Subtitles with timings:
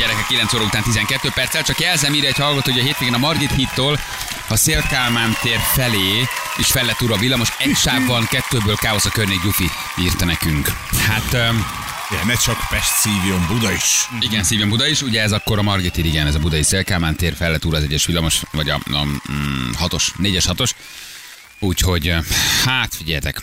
[0.00, 1.62] gyerekek 9 óra után 12 perccel.
[1.62, 3.98] Csak jelzem, írja egy hallgató, hogy a hétvégén a Margit hittól
[4.48, 6.24] a Szélkálmán tér felé
[6.56, 7.48] is fel lett úr a villamos.
[7.58, 10.68] Egy sávban, kettőből káosz a környék Gyufi írta nekünk.
[11.06, 11.66] Hát öm,
[12.10, 14.08] Ja, ne csak Pest szívjon, Buda is.
[14.20, 17.16] igen, szívem Buda is, ugye ez akkor a Margit híd, igen, ez a budai Szélkálmán
[17.16, 20.74] tér fel lett az egyes villamos, vagy a, a mm, hatos, négyes hatos.
[21.58, 22.14] Úgyhogy,
[22.64, 23.42] hát figyeljetek,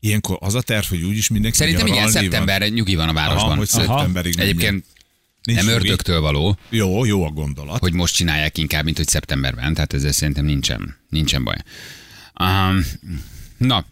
[0.00, 2.10] Ilyenkor az a terv, hogy úgyis mindenki Szerintem igen, van.
[2.10, 3.44] szeptemberre nyugi van a városban.
[3.44, 4.56] Aha, hogy szeptemberig menjen.
[4.56, 4.84] Egyébként
[5.44, 5.78] Nincs nem nyugi.
[5.78, 7.78] ördögtől való, Jó, jó a gondolat.
[7.78, 11.56] hogy most csinálják inkább, mint hogy szeptemberben, tehát ezzel szerintem nincsen, nincsen baj.
[12.40, 12.84] Um,
[13.56, 13.84] na,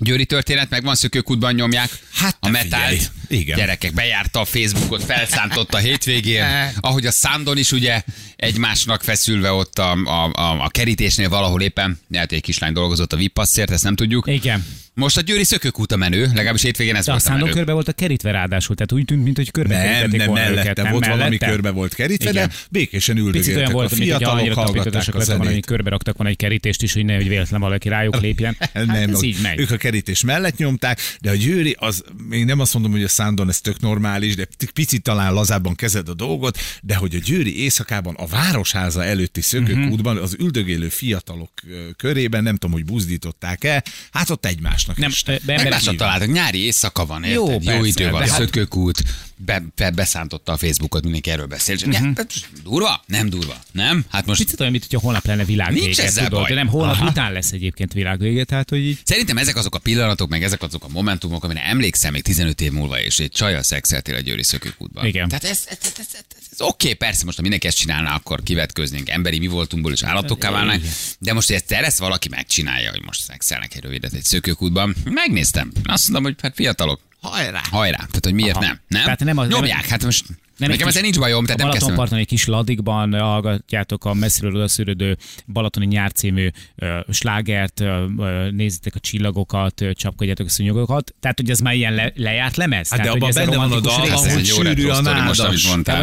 [0.00, 2.72] Győri történet, meg van szökőkútban nyomják Hát a metált.
[2.72, 2.98] figyelj.
[3.28, 3.56] Igen.
[3.56, 6.44] Gyerekek, bejárta a Facebookot, felszántotta a hétvégén,
[6.80, 8.02] ahogy a Szándon is ugye
[8.36, 13.16] egymásnak feszülve ott a, a, a, a kerítésnél valahol éppen, lehet, egy kislány dolgozott a
[13.16, 14.26] vipasszért, ezt nem tudjuk.
[14.26, 14.64] Igen.
[14.94, 17.56] Most a Győri szökőkút a menő, legalábbis hétvégén ez De a volt a szándon menő.
[17.56, 20.60] körbe volt a kerítve ráadásul, tehát úgy tűnt, mint hogy körbe Nem, nem volna mellette,
[20.60, 21.46] őket, nem volt valami mellette?
[21.46, 22.48] körbe volt kerítve, Igen.
[22.48, 25.66] de békésen üldögéltek olyan a volt, mint hogy fiatalok, annyira hallgatták a zenét.
[25.66, 28.56] körbe raktak volna egy kerítést is, hogy nehogy véletlen valaki rájuk lépjen.
[28.74, 29.58] Hát nem, ez így megy.
[29.58, 33.08] ők a kerítés mellett nyomták, de a győri, az még nem azt mondom, hogy a
[33.18, 37.60] Szándon ez tök normális, de picit talán lazábban kezed a dolgot, de hogy a győri
[37.62, 41.50] éjszakában a városháza előtti szökőkútban az üldögélő fiatalok
[41.96, 45.42] körében, nem tudom, hogy buzdították-e, hát ott egymásnak Nem, estek.
[45.44, 47.36] be- emberek találtak, nyári éjszaka van, érted?
[47.36, 49.02] Jó, Jó, persze, idő van, hát- szökőkút,
[49.38, 51.74] be, be, beszántotta a Facebookot, mindenki erről beszél.
[51.74, 51.98] Uh-huh.
[51.98, 52.12] Mhm.
[52.16, 52.24] Ja,
[52.62, 53.02] durva?
[53.06, 53.60] Nem durva.
[53.72, 54.04] Nem?
[54.08, 55.84] Hát most Picit olyan, mint hogyha holnap lenne világvége.
[55.84, 56.48] Nincs ezzel tudod, baj.
[56.48, 57.08] de nem holnap Aha.
[57.08, 60.84] után lesz egyébként világvége, tehát hogy így Szerintem ezek azok a pillanatok, meg ezek azok
[60.84, 65.06] a momentumok, amire emlékszem még 15 év múlva, és egy csajjal szexeltél a Győri szökőkútban.
[65.06, 65.28] Igen.
[65.28, 68.14] Tehát ez, ez, ez, ez, ez, ez oké, okay, persze, most ha mindenki ezt csinálná,
[68.14, 70.82] akkor kivetköznénk, emberi mi voltunkból és állatokká válnánk,
[71.18, 75.72] de most, hogy ezt, ezt valaki megcsinálja, hogy most szexelnek egy rövidet egy szökőkútban, megnéztem.
[75.84, 77.60] Azt mondom, hogy hát fiatalok, Hajrá!
[77.70, 77.96] hajrá.
[77.96, 78.64] Tehát, hogy miért Aha.
[78.64, 78.80] nem?
[78.88, 79.02] Nem?
[79.02, 80.36] Tehát nem az- Nyomják, nem- hát most nem
[80.70, 81.94] nekem egy kis- ezzel nincs bajom, tehát a nem kezdtem.
[81.94, 88.50] Balatonparton egy kis ladikban hallgatjátok a messziről odaszűrődő Balatoni nyár című ö, slágert, ö, ö,
[88.50, 91.14] nézzétek a csillagokat, ö, csapkodjátok a szúnyogokat.
[91.20, 92.88] Tehát, hogy ez már ilyen le, lejárt lemez?
[92.90, 95.38] Hát de Tehát, hogy abban benne van a dal, hogy sűrű a nádas.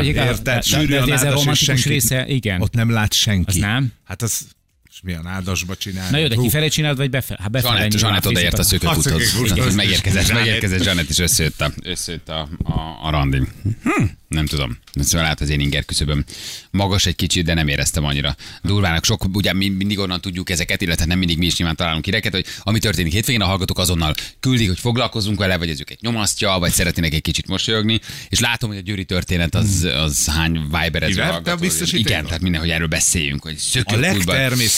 [0.03, 0.39] Érted?
[0.41, 1.89] de- Sűrű de a ez a nádas, és romantikus senki.
[1.89, 2.61] része, igen.
[2.61, 3.45] Ott nem lát senki.
[3.49, 3.91] Az nem?
[4.03, 4.47] Hát az,
[4.95, 6.11] és mi a nádasba csinálni?
[6.11, 7.39] Na jó, de kifelé csinálod, vagy befelé?
[7.41, 9.75] Hát befelé Zsanett, Zsanett odaért a szökőkúthoz.
[9.75, 13.41] Megérkezett, megérkezett Zsanett, és összejött a, összejött a, a, a randi.
[13.83, 14.77] Hm, nem tudom.
[14.93, 16.23] Szóval lehet az én inger küszöböm
[16.71, 19.05] magas egy kicsit, de nem éreztem annyira durvának.
[19.05, 22.33] Sok, ugye mi mindig onnan tudjuk ezeket, illetve nem mindig mi is nyilván találunk híreket,
[22.33, 26.57] hogy ami történik hétvégén, a hallgatók azonnal küldik, hogy foglalkozunk vele, vagy ez őket nyomasztja,
[26.59, 31.21] vagy szeretnének egy kicsit mosolyogni, és látom, hogy a győri történet az, az hány viberező
[31.21, 31.65] hallgató.
[31.91, 34.35] Igen, tehát minden, hogy erről beszéljünk, hogy A szökőkútban,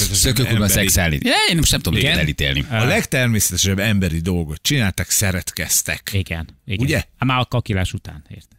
[0.09, 1.19] legtermészetesebb szökőkútban emberi- szexelni.
[1.23, 2.17] Ja, én most nem tudom, Igen?
[2.17, 2.65] elítélni.
[2.69, 6.09] A legtermészetesebb emberi dolgot csináltak, szeretkeztek.
[6.13, 6.85] Igen, igen.
[6.85, 6.95] Ugye?
[6.95, 8.55] Hát már a kakilás után, érted?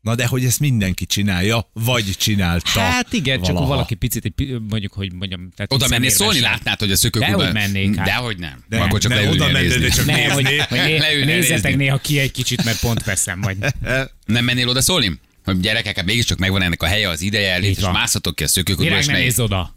[0.00, 3.66] Na de hogy ezt mindenki csinálja, vagy csinálta Hát igen, csak valaha.
[3.66, 4.34] valaki picit,
[4.68, 5.50] mondjuk, hogy mondjam.
[5.56, 6.16] Tehát Oda szemérmesen.
[6.16, 7.38] szólni, látnád, hogy a szökőkútban...
[7.38, 8.06] Dehogy mennék, hát.
[8.06, 8.64] Dehogy nem.
[8.68, 12.18] De, Akkor csak ne, oda mennél, de csak Nem, hogy, hogy né, nézzetek néha ki
[12.18, 13.56] egy kicsit, mert pont veszem, vagy
[14.26, 15.20] Nem mennél oda szólni?
[15.44, 18.48] Hogy gyerekek, hát mégiscsak megvan ennek a helye, az ideje, elég, és mászhatok ki a
[18.48, 19.74] szökőkútba, Virág, és ne oda.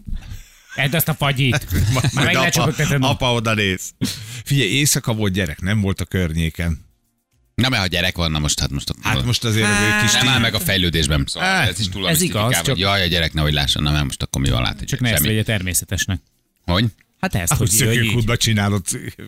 [0.75, 1.71] Edd azt a fagyit.
[1.93, 3.03] Már Majd meg apa, lecsapogtatod.
[3.03, 3.91] apa oda néz.
[4.43, 6.85] Figyelj, éjszaka volt gyerek, nem volt a környéken.
[7.55, 8.93] Na, mert ha gyerek van, na most, hát most...
[9.01, 11.25] Hát most azért hát, kis nem áll meg a fejlődésben.
[11.27, 12.77] Szóval Hát, ez is túl ez igaz, csak...
[12.77, 14.83] Jaj, a gyerek nehogy lásson, na mert most akkor mi van lát?
[14.85, 16.21] Csak ne ezt vegye természetesnek.
[16.65, 16.85] Hogy?
[17.19, 18.81] Hát ezt, hogy szökőkútba csinálod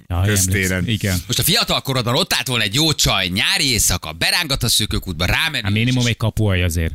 [0.08, 0.72] Jaj, köztéren.
[0.72, 0.88] emlékszem.
[0.88, 1.18] Igen.
[1.28, 5.26] Most a fiatal korodban ott állt volna egy jó csaj, nyári éjszaka, berángat a szökőkútba,
[5.26, 5.64] rámenni.
[5.64, 6.94] Hát minimum egy kapuaj azért.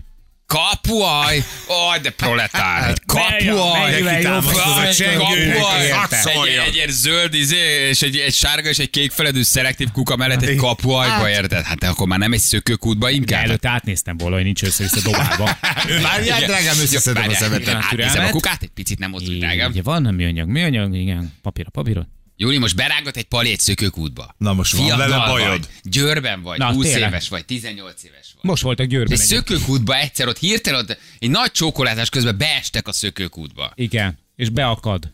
[0.50, 1.44] Kapuaj!
[1.90, 2.88] Aj, de proletár!
[2.90, 4.02] Egy kapuaj!
[4.22, 4.88] Kapuaj!
[4.88, 10.16] Egy, egy, egy zöld izé, és egy, egy sárga és egy kék feledű szelektív kuka
[10.16, 11.64] mellett egy kapuajba, érted?
[11.64, 13.44] Hát akkor már nem egy szökőkútba inkább.
[13.44, 15.58] előtt átnéztem volna, hogy nincs össze-vissza dobálva.
[16.02, 17.74] Várjál, drágám, összeszedem a szemetet.
[17.74, 19.70] Átnézem a kukát, egy picit nem mozdulj, drágám.
[19.70, 22.06] Ugye van műanyag, műanyag, igen, papír a papírot.
[22.40, 24.34] Júli, most berángat egy egy szökőkútba.
[24.38, 25.48] Na most van Fiatal vele bajod?
[25.48, 27.08] Vagy, Győrben vagy, Na, 20 tényleg.
[27.08, 28.50] éves vagy, 18 éves vagy.
[28.50, 29.12] Most voltak Győrben.
[29.12, 29.46] Egy egyébként.
[29.46, 33.72] szökőkútba egyszer ott hirtelen ott egy nagy csókolátás közben beestek a szökőkútba.
[33.74, 35.10] Igen, és beakad.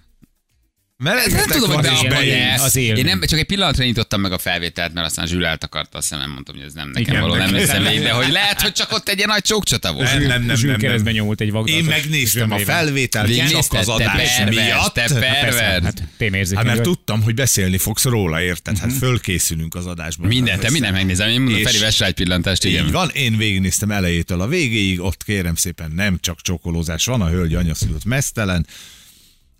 [0.98, 2.62] Mert Nem tudom, hogy bejön ez.
[2.62, 2.98] az élmény.
[2.98, 6.30] Én nem, csak egy pillanatra nyitottam meg a felvételt, mert aztán Zsül eltakarta a szemem,
[6.30, 9.08] mondtam, hogy ez nem nekem Igen, való, nem végig, de hogy lehet, hogy csak ott
[9.08, 10.12] egy ilyen nagy csókcsata volt.
[10.12, 11.12] Nem, nem, nem, nem, nem.
[11.12, 11.80] nyomult egy vagdatot.
[11.80, 14.94] Én megnéztem a felvételt, csak az adás miatt.
[14.94, 15.84] te pervers.
[15.84, 18.78] Hát témérzékeny Hát mert tudtam, hogy beszélni fogsz róla, érted?
[18.78, 20.28] Hát fölkészülünk az adásban.
[20.28, 21.28] Mindent, te mindent megnézem.
[21.28, 22.90] Én mondom, Feri, vess rá egy pillantást, Így igen.
[22.90, 27.54] van, én végignéztem elejétől a végéig, ott kérem szépen nem csak csokolózás van, a hölgy
[27.54, 28.66] anyaszülött mesztelen.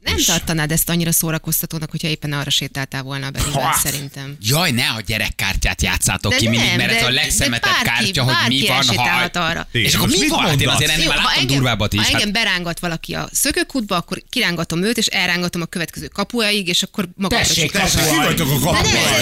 [0.06, 4.36] Nem tartanád ezt annyira szórakoztatónak, hogyha éppen arra sétáltál volna a Berivel, szerintem.
[4.42, 7.72] Jaj, ne a gyerekkártyát játszátok De ki mindig, nem, mert ez de- a de legszemetebb
[7.72, 9.40] bárki- kártya, hogy mi van, ha...
[9.40, 9.68] arra.
[9.72, 10.40] És akkor mi van?
[10.46, 11.98] Hát én azért ennél már láttam durvábbat is.
[11.98, 16.68] ha Hát, engem berángat valaki a szökőkútba, akkor kirángatom őt, és elrángatom a következő kapuáig,
[16.68, 17.88] és akkor magamra Tessék, csukom.
[17.90, 18.72] kapu- Ti vagytok a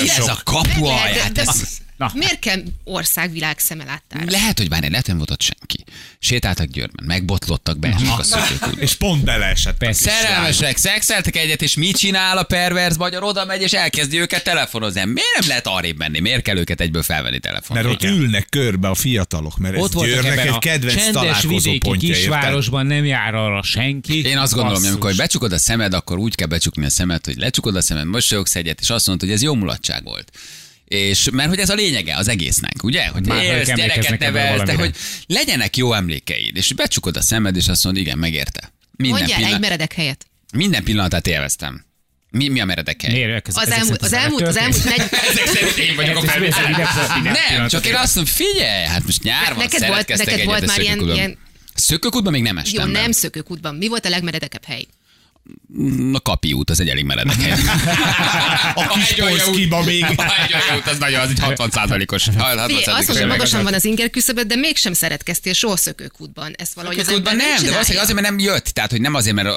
[0.01, 0.87] mi ez a kapu
[1.99, 2.13] Ez- Na.
[2.15, 4.31] Miért kell országvilág szeme láttára?
[4.31, 5.85] Lehet, hogy már lehet, nem volt ott senki.
[6.19, 8.81] Sétáltak Győrben, megbotlottak, beesnek a szökőkútba.
[8.81, 9.77] És pont beleesett.
[9.79, 10.11] Persze.
[10.11, 13.23] Szerelmesek, szexeltek egyet, és mit csinál a pervers magyar?
[13.23, 15.05] Oda megy, és elkezdi őket telefonozni.
[15.05, 16.21] Miért nem lehet arrébb menni?
[16.21, 17.83] Miért kell őket egyből felvenni telefonon?
[17.83, 18.15] Mert ott Igen.
[18.17, 22.87] ülnek körbe a fiatalok, mert ez Ott voltak Győrnek egy kedvenc csendes találkozó vidéki kisvárosban
[22.87, 24.25] nem jár arra senki.
[24.25, 27.37] Én azt gondolom, hogy amikor becsukod a szemed, akkor úgy kell becsukni a szemed, hogy
[27.37, 30.31] lecsukod a szemed, mosolyogsz egyet, és azt mondod, hogy ez jó mulatság volt.
[30.85, 33.07] És mert hogy ez a lényege az egésznek, ugye?
[33.07, 34.95] Hogy Már élsz, gyereket nevelsz, de hogy
[35.27, 38.73] legyenek jó emlékeid, és becsukod a szemed, és azt mondod, igen, megérte.
[38.97, 40.27] Minden, Mondjál egy pillanat, meredek helyet.
[40.55, 41.85] minden pillanatát élveztem.
[42.31, 43.13] Mi, mi a meredek hely?
[43.13, 43.49] Miért?
[43.49, 44.99] Ez, Az ezek elmúlt, az elmúlt, az elmúlt negy...
[45.31, 46.71] Ezek szerint én vagyok a felvétel.
[47.23, 50.67] Nem, csak én az azt mondom, figyelj, hát most nyár van, Neked volt- neked volt
[50.67, 51.39] már ilyen- ilyen-
[51.75, 53.01] Szökőkútban még nem Jó, estem be.
[53.01, 53.75] nem szökőkútban.
[53.75, 54.87] Mi volt a legmeredekebb hely?
[56.13, 57.51] A kapi út, az egy elég meredek hely.
[58.75, 60.03] A kis Polszkiba még.
[60.03, 62.27] A egy út, az nagyon, az egy 60 százalékos.
[62.27, 62.67] Mondom,
[63.07, 66.53] hogy magasan van az inger küszöböd, de mégsem szeretkeztél soha szökőkútban.
[66.57, 68.65] Ezt valahogy az ember nem, de valószínűleg azért, mert nem jött.
[68.65, 69.49] Tehát, hogy nem azért, mert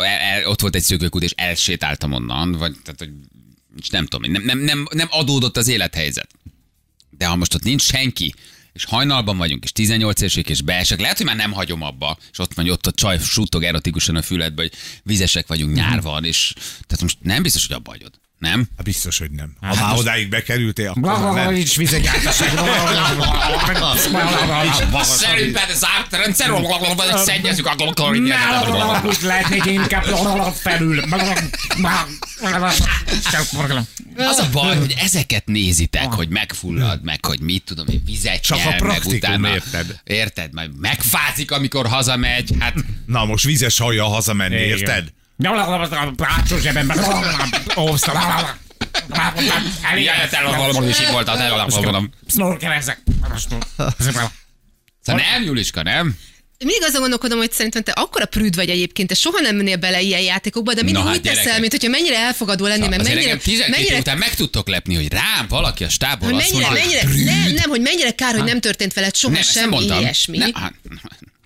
[0.45, 3.12] ott volt egy szökőkút, és elsétáltam onnan, vagy tehát, hogy
[3.89, 6.30] nem tudom, nem, nem, nem, nem adódott az élethelyzet.
[7.10, 8.34] De ha most ott nincs senki,
[8.77, 12.39] és hajnalban vagyunk, és 18 évesek, és beesek, lehet, hogy már nem hagyom abba, és
[12.39, 14.71] ott vagy ott a csaj suttog erotikusan a füledbe, hogy
[15.03, 16.53] vizesek vagyunk, nyár van, és
[16.88, 18.19] tehát most nem biztos, hogy abba hagyod.
[18.38, 18.68] Nem?
[18.75, 19.54] Hát biztos, hogy nem.
[19.62, 21.54] Ha már odáig bekerültél, akkor Blablabla, nem.
[21.54, 22.50] Nincs vizegyártaság.
[25.04, 26.51] Szerint ez zárt rendszer,
[26.95, 27.75] vagy szennyezzük a
[29.06, 30.04] Úgy lehetnék inkább
[30.54, 31.04] felül.
[34.18, 38.60] Az a baj, hogy ezeket nézitek, hogy megfullad, meg hogy mit tudom én, vizet Csak
[38.66, 40.00] a praktikum, érted?
[40.04, 40.54] Érted?
[40.54, 42.74] Majd megfázik, amikor hazamegy, hát
[43.06, 45.16] Na most vizes hajjal hazamenni, érted?
[46.19, 46.98] Hátsó zsebemben.
[49.95, 51.50] Jaj, te valami is itt voltál, te
[51.80, 52.10] valami.
[52.28, 53.01] Snorkelezek.
[55.01, 56.16] Szóval nem, Juliska, nem?
[56.60, 60.01] Mindig azon gondolkodom, hogy szerintem te akkora prűd vagy egyébként, te soha nem mennél bele
[60.01, 61.60] ilyen játékokba, de mindig Na hát úgy teszel, gyerekek.
[61.60, 64.95] mint hogyha mennyire elfogadó lenni, mert Azért mennyire, engem 12 mennyire, után meg tudtok lepni,
[64.95, 67.56] hogy rám valaki a stábból hogy azt mennyire, mondja, mennyire, hogy nem, prűd.
[67.60, 70.38] nem, hogy mennyire kár, hogy nem történt veled soha Nem, semmi ilyesmi.
[70.38, 70.51] Nem,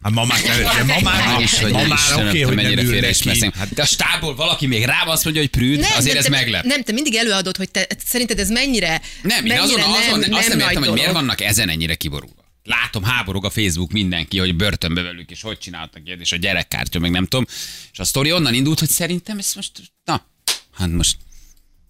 [0.01, 0.39] hát, ma már,
[0.85, 3.51] ma már, nem is, hogy ma nem már oké, hogy nem mennyire engem.
[3.55, 6.29] Hát de a stábból valaki még rám azt mondja, hogy prűd, Nem, azért ez te,
[6.29, 6.63] meglep.
[6.63, 10.33] Nem, te mindig előadod, hogy te szerinted ez mennyire Nem, én mennyire azon, azon nem,
[10.33, 12.41] azt nem értem, hogy miért vannak ezen ennyire kiborulva.
[12.63, 16.99] Látom, háborog a Facebook mindenki, hogy börtönbe velük, és hogy csináltak ilyet, és a gyerekkártya,
[16.99, 17.45] meg nem tudom.
[17.91, 19.71] És a sztori onnan indult, hogy szerintem ez most,
[20.03, 20.25] na,
[20.73, 21.17] hát most,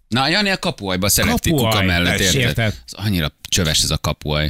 [0.08, 2.66] na, Jani a kapuajba szeretik Kapuaj, kuka mellett, érted?
[2.86, 4.50] Ez annyira csöves ez a kapuaj.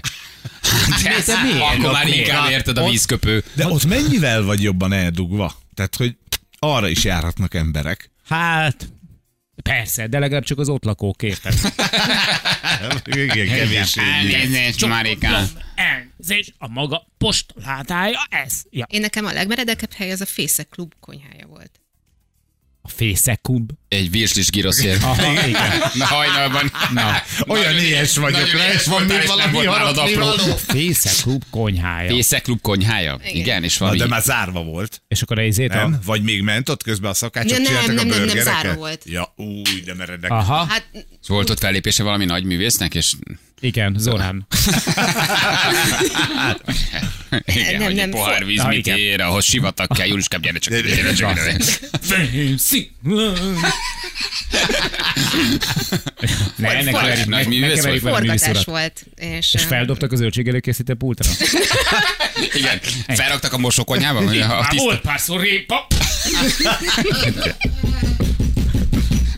[0.72, 1.60] Hát, de miért?
[1.62, 3.44] akkor már inkább érted a Ott- vízköpő.
[3.54, 5.56] De ott mennyivel vagy jobban eldugva?
[5.74, 6.16] Tehát, hogy
[6.60, 8.12] arra is járhatnak emberek.
[8.28, 8.90] Hát,
[9.64, 11.54] persze, de legalább csak az ott lakók érted.
[13.06, 13.98] Igen, kevés.
[13.98, 15.28] Elnézést, Marika.
[15.76, 18.62] Elnézést, a maga postlátája ez.
[18.70, 18.86] Ja.
[18.90, 21.72] Én nekem a legmeredekebb hely az a Fészek klub konyhája volt.
[22.82, 23.72] A fészekub.
[23.92, 24.98] Egy virslis giroszér.
[25.94, 26.72] Na hajnalban.
[26.94, 28.52] Na, Olyan éhes vagyok,
[28.86, 30.26] voltál, és nem valami nálad harapni apró.
[30.26, 30.56] való.
[30.68, 32.10] Fészekub konyhája.
[32.10, 33.20] Fészekklub konyhája?
[33.24, 33.64] Igen, Igen.
[33.64, 33.98] és Na, valami...
[34.02, 35.02] de már zárva volt.
[35.08, 35.76] És akkor ezért a...
[35.76, 36.00] Nem?
[36.06, 38.74] Vagy még ment ott közben a szakácsok Ja, nem, csináltak nem, a nem, nem, zárva
[38.74, 39.02] volt.
[39.06, 40.32] Ja, új, de meredek.
[40.32, 40.86] Aha, Hát
[41.28, 43.14] Volt ott fellépése valami nagy művésznek, és
[43.60, 44.48] igen, Zorán.
[47.46, 50.74] igen, Nem, hogy nem, egy pohár víz mit ér, ahhoz sivatag kell, Juliskám, gyere csak,
[50.74, 51.40] gyere csak.
[56.56, 59.06] Ne, ne keverjük, nagy ne, művész ne keverjük vele forgatás volt.
[59.16, 61.30] És, És feldobtak a zöldség előkészítő pultra.
[62.54, 64.84] Igen, felraktak a mosókonyhába, hogy a Már tiszta...
[64.86, 65.88] volt párszor répa.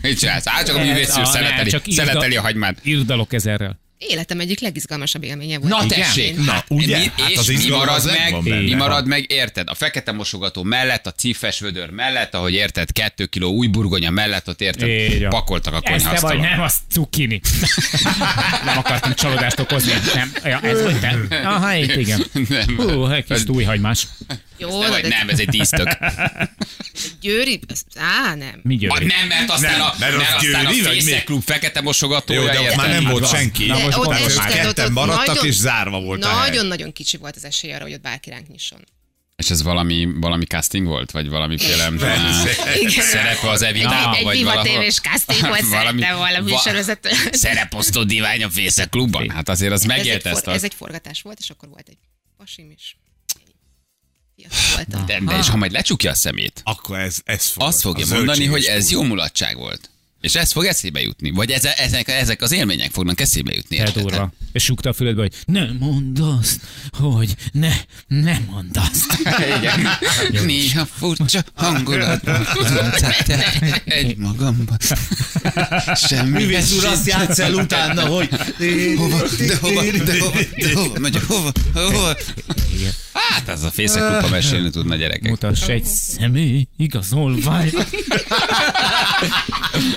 [0.02, 0.46] Mit csinálsz?
[0.46, 2.78] Á, csak a művész ne, szeleteli, csak írda- szeleteli a hagymát.
[2.82, 3.82] Írdalok ezerrel.
[4.08, 5.70] Életem egyik legizgalmasabb élménye volt.
[5.70, 6.98] Na tessék, Na, hát, ugye?
[6.98, 9.68] Mi, Hát és az mi marad az meg, mi marad meg, érted?
[9.68, 14.48] A fekete mosogató mellett, a cifes vödör mellett, ahogy érted, kettő kiló új burgonya mellett,
[14.48, 15.28] ott érted, van.
[15.28, 16.40] pakoltak a Ez te vagy, konyhasztalon.
[16.40, 17.40] nem, az cukkini.
[18.66, 19.92] nem akartam csalódást okozni.
[20.14, 21.16] Nem, ja, ez vagy te.
[21.54, 22.24] Aha, itt igen.
[22.48, 22.76] Nem.
[22.76, 24.06] Hú, egy kis tújhagymás.
[24.56, 25.88] Jó, de, vagy, de nem, ez egy dísztök.
[27.20, 27.60] Győri,
[27.94, 28.60] á, nem.
[28.62, 29.04] Mi győri?
[29.04, 31.00] nem, mert aztán Nem, a, mert mert az aztán a Győri, mi?
[31.00, 33.66] Fészekklub fekete mosogatója, Jó, de ott már nem Hát volt senki.
[33.66, 36.34] Na, most ott már ketten maradtak, nagyon- és zárva volt a.
[36.34, 38.84] Nagyon-nagyon kicsi volt az esélye arra, hogy ott bárki ránk nyisson.
[39.36, 41.10] És ez valami, valami casting volt?
[41.10, 43.04] Vagy valamiféle eh, Igen.
[43.04, 44.14] szerep az Egy, Evita?
[44.16, 47.08] egy vagy Viva tévés casting volt szerintem valami va- sorozat.
[47.30, 49.30] Szereposztó divány a Fészek klubban?
[49.30, 50.54] Hát azért az egy megélt ezt for, a...
[50.56, 51.98] ez egy forgatás volt, és akkor volt egy
[52.36, 52.96] pasim is.
[54.48, 55.26] Fiatal voltam.
[55.26, 57.62] De, de és ha majd lecsukja a szemét, Akkor ez, ez fog.
[57.62, 59.88] azt fogja mondani, hogy ez jó mulatság volt.
[60.20, 61.30] És ez fog eszébe jutni.
[61.30, 63.76] Vagy ezek, ezek, ezek az élmények fognak eszébe jutni.
[63.76, 64.02] Te érted?
[64.02, 64.32] durva.
[64.52, 66.60] És sukta a füledbe, hogy ne mondd azt,
[66.90, 67.72] hogy ne,
[68.06, 69.18] ne mondd azt.
[69.58, 69.88] Igen.
[70.44, 72.46] Néha furcsa hangulatban
[73.26, 73.52] te
[73.84, 74.78] egy magamban.
[76.08, 76.30] Semmi.
[76.30, 78.28] Művész úr azt játsz el utána, hogy...
[78.96, 82.16] Hova, de hova, de hova, de hova, megy, hova, hova.
[83.14, 85.30] Hát ez a fészekupa mesélni tudna gyerekek.
[85.30, 87.70] Mutass egy személy igazolvány.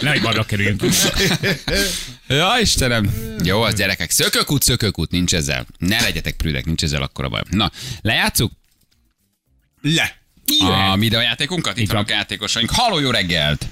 [0.01, 0.83] Nehogy balra kerüljünk.
[2.27, 3.09] Ja, Istenem.
[3.43, 4.11] Jó, az gyerekek.
[4.11, 5.65] Szökőkút, szökőkút, nincs ezzel.
[5.77, 7.41] Ne legyetek prűdek, nincs ezzel akkora baj.
[7.49, 7.71] Na,
[8.01, 8.51] lejátszuk
[9.81, 10.15] Le.
[10.59, 11.77] a videójátékunkat?
[11.77, 12.69] Itt vannak a játékosaink.
[12.71, 13.65] Halló, jó reggelt!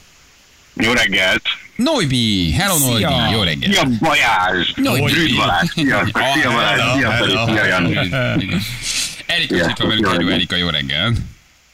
[0.75, 1.41] Jó reggelt!
[1.75, 2.51] Noibi!
[2.51, 3.09] Hello, Szia!
[3.09, 3.33] Noibi!
[3.33, 3.73] Jó reggelt!
[3.73, 4.71] Szia Balázs!
[4.75, 5.33] Noibi!
[5.33, 5.69] Balázs!
[5.73, 6.21] Sziasztok!
[6.33, 6.81] Szia Balázs!
[6.95, 7.31] Szia Feri!
[7.31, 8.59] Szia!
[9.25, 10.29] Erika, itt van velünk, Jó Hello.
[10.29, 11.17] Erika, jó reggelt!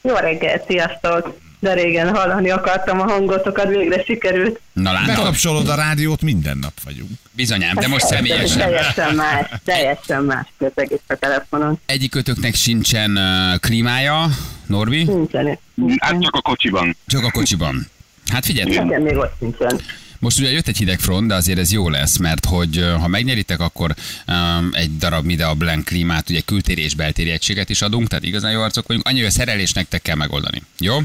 [0.02, 1.38] Jó reggelt, sziasztok!
[1.60, 4.60] De régen hallani akartam a hangotokat, végre sikerült.
[4.72, 5.16] Na látod?
[5.16, 7.10] Bekapcsolod a rádiót, minden nap vagyunk.
[7.32, 8.58] Bizonyám, de most személyesen.
[8.58, 11.80] Teljesen más, teljesen más az egész a telefonon.
[11.86, 14.28] Egyikőtöknek sincsen uh, klímája,
[14.66, 15.58] Norbi, Nincsen.
[15.98, 16.96] Hát csak a kocsiban.
[17.06, 17.86] csak a kocsiban.
[18.32, 19.80] Hát figyelj, Nekem még ott nincsen.
[20.22, 23.60] Most ugye jött egy hideg front, de azért ez jó lesz, mert hogy ha megnyeritek,
[23.60, 23.94] akkor
[24.26, 28.52] um, egy darab Midea Blank klímát, ugye kültéri és beltéri egységet is adunk, tehát igazán
[28.52, 29.08] jó arcok vagyunk.
[29.08, 30.62] Annyi, hogy a szerelés nektek kell megoldani.
[30.78, 30.98] Jó?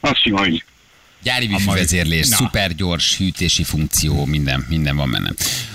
[0.00, 0.64] Azt hogy
[1.22, 5.32] Gyári wifi vezérlés, szuper gyors hűtési funkció, minden, minden van benne.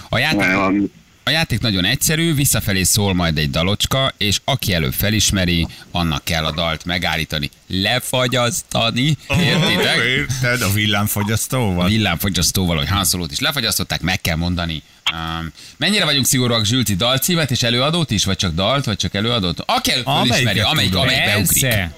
[0.10, 0.90] A játék.
[1.28, 6.46] A játék nagyon egyszerű, visszafelé szól majd egy dalocska, és aki előbb felismeri, annak kell
[6.46, 9.98] a dalt megállítani, lefagyasztani, értitek?
[10.06, 10.62] Érted?
[10.62, 11.88] A A villámfogyasztóval?
[11.88, 14.84] villámfogyasztóval, hogy Han Solo-t is lefagyasztották, meg kell mondani.
[15.14, 19.64] Um, mennyire vagyunk szigorúak Zsülci dalcímet és előadót is, vagy csak dalt, vagy csak előadót?
[19.66, 21.92] Aki előbb felismeri, amelyik, amelyik beugrik.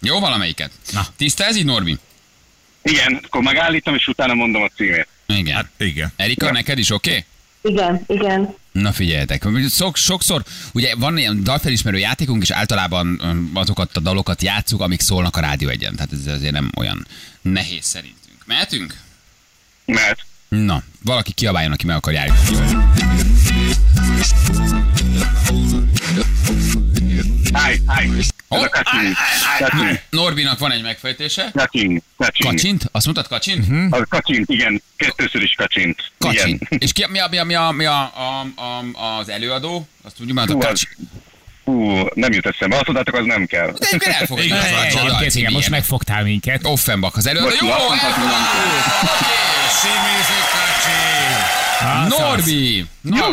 [0.00, 0.70] Jó, valamelyiket?
[0.92, 1.06] Na.
[1.16, 1.98] Tiszta ez így, Norbi?
[2.82, 5.08] Igen, akkor megállítom, és utána mondom a címét.
[5.26, 5.54] Igen.
[5.54, 6.12] Hát igen.
[6.16, 7.10] Erika, neked is oké?
[7.10, 7.24] Okay?
[7.72, 8.60] Igen, igen.
[8.72, 14.42] Na figyeljetek, Sok, sokszor ugye van ilyen dalfelismerő játékunk, és általában öm, azokat a dalokat
[14.42, 15.94] játszuk, amik szólnak a rádió egyen.
[15.94, 17.06] Tehát ez azért nem olyan
[17.42, 18.36] nehéz szerintünk.
[18.46, 19.00] Mehetünk?
[19.84, 22.36] Mert Na, valaki kiabáljon, aki meg akar járni.
[27.52, 28.08] Háj, háj!
[28.72, 29.00] Ez Hol?
[29.00, 29.14] a kacsin.
[29.58, 30.00] Kacsin.
[30.10, 31.50] Norbinak van egy megfejtése.
[31.54, 32.02] Kacsin.
[32.16, 32.46] Kacsin.
[32.46, 32.82] Kacsint?
[32.92, 33.68] Azt mondtad kacsint?
[33.68, 33.86] Mhm.
[33.92, 34.82] Az kacsint, igen.
[34.96, 36.10] Kettőször is kacsint.
[36.18, 36.60] Kacsint.
[36.62, 36.78] Igen.
[36.80, 38.46] És ki, mi, a, mi, a, mi, a, mi a, a,
[39.00, 39.88] a, az előadó?
[40.04, 40.96] Azt tudjuk már, a az- kacsint.
[41.64, 42.76] Hú, nem jut eszembe.
[42.76, 43.66] Azt mondtátok, az nem kell.
[43.66, 44.58] De egyébként elfogadjuk.
[44.58, 46.60] Ne, az az a Egyébként igen, most megfogtál minket.
[46.66, 47.54] Offenbach az előadó.
[47.60, 48.24] Jó, azt mondtad, hogy
[52.08, 52.84] Norbi!
[53.00, 53.26] Na,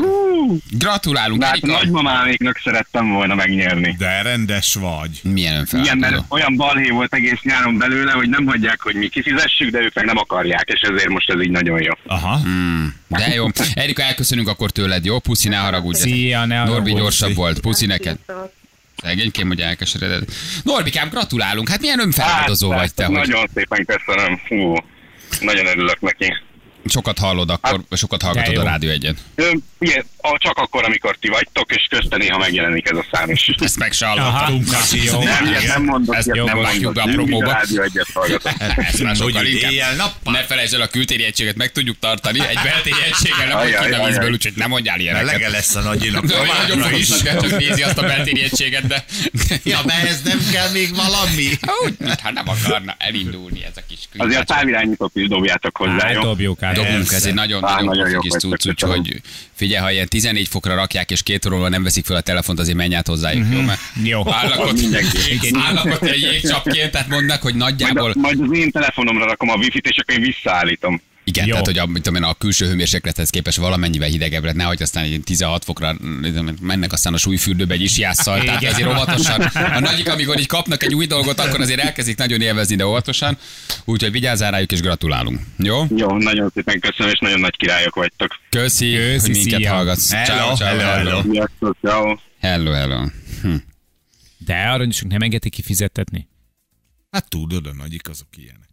[0.71, 1.67] gratulálunk, hát Erika.
[1.67, 3.95] nagymamáméknak szerettem volna megnyerni.
[3.97, 5.19] De rendes vagy.
[5.23, 5.99] Milyen Igen, önfeláldozó.
[5.99, 9.93] mert olyan balhé volt egész nyáron belőle, hogy nem hagyják, hogy mi kifizessük, de ők
[9.93, 11.93] meg nem akarják, és ezért most ez így nagyon jó.
[12.05, 12.39] Aha.
[13.07, 13.45] De jó.
[13.73, 15.19] Erika, elköszönünk akkor tőled, jó?
[15.19, 15.97] Puszi, ne haragudj.
[15.99, 16.93] Szia, ne Norbi haragudj.
[16.99, 17.59] gyorsabb volt.
[17.59, 18.17] Puszi neked.
[19.03, 20.31] Szegénykém, hogy elkeseredett.
[20.63, 21.69] Norbikám, gratulálunk.
[21.69, 24.39] Hát milyen önfeláldozó vagy te, hogy Nagyon szépen köszönöm.
[24.47, 24.75] Hú,
[25.39, 26.33] nagyon örülök neki.
[26.85, 29.17] Sokat hallod akkor, sokat hallgatod a rádió egyen.
[29.79, 33.49] Igen, a- csak akkor, amikor ti vagytok, és közte néha megjelenik ez a szám is.
[33.59, 34.07] Ezt meg se.
[34.71, 35.23] Kacsi, jó.
[35.23, 36.97] Nem, ilyet nem mondok, Ezt ilyet jó, nem mondok.
[36.97, 37.61] a promóba.
[38.75, 39.71] Ezt már sokkal inkább.
[39.71, 40.33] éjjel-nappal.
[40.33, 42.39] Ne felejtsd el, a kültéri egységet meg tudjuk tartani.
[42.39, 44.07] Egy beltéri egységgel nem vagy ajaj.
[44.09, 45.25] vízből, úgyhogy nem mondjál ilyeneket.
[45.25, 49.05] Melege lesz a De olyan nagyon fontosnak csak nézi azt a beltéri egységet, de...
[49.63, 51.47] Ja, de ez nem kell még valami.
[51.85, 56.21] Úgy, mintha nem akarna elindulni ez a kis Azért a távirányítót is dobjátok hozzá, jó?
[56.21, 57.15] dobjuk Persze.
[57.15, 59.21] ez egy nagyon, Á, nagyon, nagyon nagyon jó kis cucc, úgyhogy
[59.69, 62.77] figyelj, ha ilyen 14 fokra rakják, és két óra nem veszik fel a telefont, azért
[62.77, 63.61] menj át hozzájuk, jó?
[63.61, 64.21] Mert Jó.
[64.31, 65.17] állapot, Mindenki.
[65.53, 68.11] állapot egy jégcsapként, tehát mondnak, hogy Majd, nagyjából...
[68.11, 71.01] a, majd az én telefonomra rakom a wifi-t, és akkor én visszaállítom.
[71.29, 71.51] Igen, Jó.
[71.51, 75.03] tehát hogy a, mit tudom én, a külső hőmérséklethez képest valamennyivel hidegebb lett, nehogy aztán
[75.03, 75.95] egy 16 fokra
[76.61, 78.73] mennek aztán a súlyfürdőbe egy isjásszal, tehát Igen.
[78.73, 79.41] azért óvatosan.
[79.41, 83.37] A nagyik, amikor így kapnak egy új dolgot, akkor azért elkezdik nagyon élvezni, de óvatosan.
[83.85, 85.39] Úgyhogy vigyázzál rájuk, és gratulálunk.
[85.57, 85.85] Jó?
[85.95, 88.39] Jó, nagyon szépen köszönöm, és nagyon nagy királyok vagytok.
[88.49, 89.73] Köszi, Köszi, hogy minket szia.
[89.73, 90.11] hallgatsz.
[90.11, 91.09] Hello, Ciao, hello, hello.
[91.09, 91.31] hello.
[91.31, 92.17] Sziasztok, ciao.
[92.39, 93.05] Hello, hello.
[93.41, 93.55] Hm.
[94.37, 96.27] De aranyosok nem engedik kifizettetni.
[97.11, 98.68] Hát tudod, a nagyik azok ilyenek.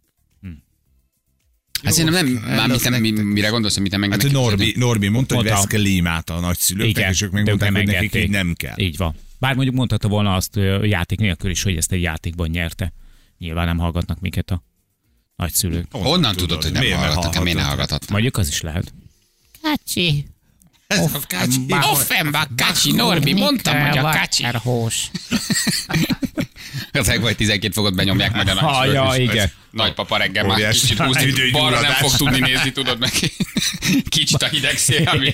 [1.83, 4.31] Hát szerintem nem, mármint nem, mi- mire gondolsz, hogy mit nem Hát, hogy?
[4.31, 8.53] Norbi, Norbi mondta, hogy vesz klímát a nagyszülőknek, és ők nem hogy nekik így nem
[8.53, 8.73] kell.
[8.77, 9.15] Így van.
[9.39, 12.93] Bár mondjuk mondhatta volna azt játék nélkül is, hogy ezt egy játékban nyerte.
[13.37, 14.63] Nyilván nem hallgatnak minket a
[15.35, 15.85] nagyszülők.
[15.91, 17.67] Honnan tudod, hogy nem hallgatnak, miért ne hallgatod?
[17.67, 18.09] hallgathat?
[18.09, 18.93] Mondjuk az is lehet.
[19.61, 20.25] Kacsi.
[20.87, 21.65] Ez a kácsi.
[21.91, 24.43] Offenbach, kacsi, Norbi, mondtam, hogy a kacsi.
[26.91, 29.51] Az vagy 12 fokot benyomják majd a Ha, nagy ja, igen.
[29.71, 33.11] Nagypapa reggel már kicsit húzni, balra nem fog tudni nézni, tudod meg.
[34.09, 35.25] Kicsit a hideg szél, ami.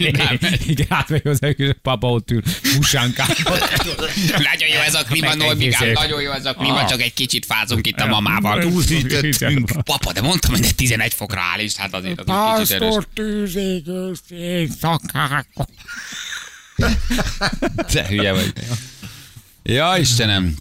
[0.65, 2.41] Igen, átmegy hozzá, és a papa ott ül
[2.75, 3.35] musánkában.
[4.27, 5.93] Nagyon jó ez a klíma, Norbikám, egészét.
[5.93, 6.89] nagyon jó ez a klíma, Ah.
[6.89, 8.71] csak egy kicsit fázunk itt a mamával.
[9.83, 13.03] Papa, de mondtam, hogy 11 fokra áll is, hát azért az egy kicsit erős.
[13.13, 14.11] tűzégő
[14.81, 15.47] szakák.
[17.91, 18.53] Te hülye vagy.
[19.63, 20.55] Ja, Istenem.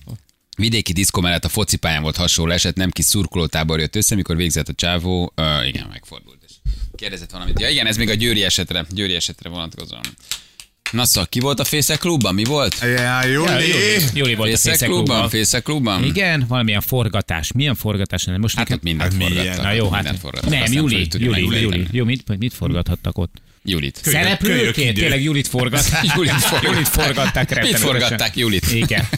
[0.62, 4.69] Vidéki diszkó mellett a focipályán volt hasonló eset, nem kis szurkolótábor jött össze, mikor végzett
[4.69, 5.33] a csávó.
[5.37, 6.38] Uh, igen, megfordult.
[6.47, 6.52] És
[6.95, 7.61] kérdezett valamit.
[7.61, 10.00] Ja, igen, ez még a Győri esetre, Győri esetre vonatkozóan.
[10.90, 12.35] Na szóval, ki volt a Fészek klubban?
[12.35, 12.78] Mi volt?
[12.81, 13.73] Ja, Juli.
[14.14, 15.28] Júli volt a Fészek Fészek klubban?
[15.28, 16.04] Fészek klubban?
[16.04, 17.52] Igen, valamilyen forgatás.
[17.52, 18.26] Milyen forgatás?
[18.37, 19.33] Most Hát ott mindent Hát milyen?
[19.33, 19.64] forgattak.
[19.64, 20.14] Na jó, hát nem,
[20.73, 21.61] Júli, megfejteni.
[21.61, 21.87] Júli.
[21.90, 23.42] Jó, mit, mit forgathattak ott?
[23.64, 24.00] Julit.
[24.02, 25.85] kölyök Szereplőként, tényleg Julit forgat.
[26.14, 28.71] Julit forgat- Julit forgatták Mit forgatták Julit?
[28.73, 29.09] Igen.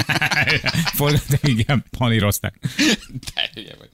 [0.94, 2.54] forgatták, igen, panírozták.
[3.34, 3.88] Te hülye vagy.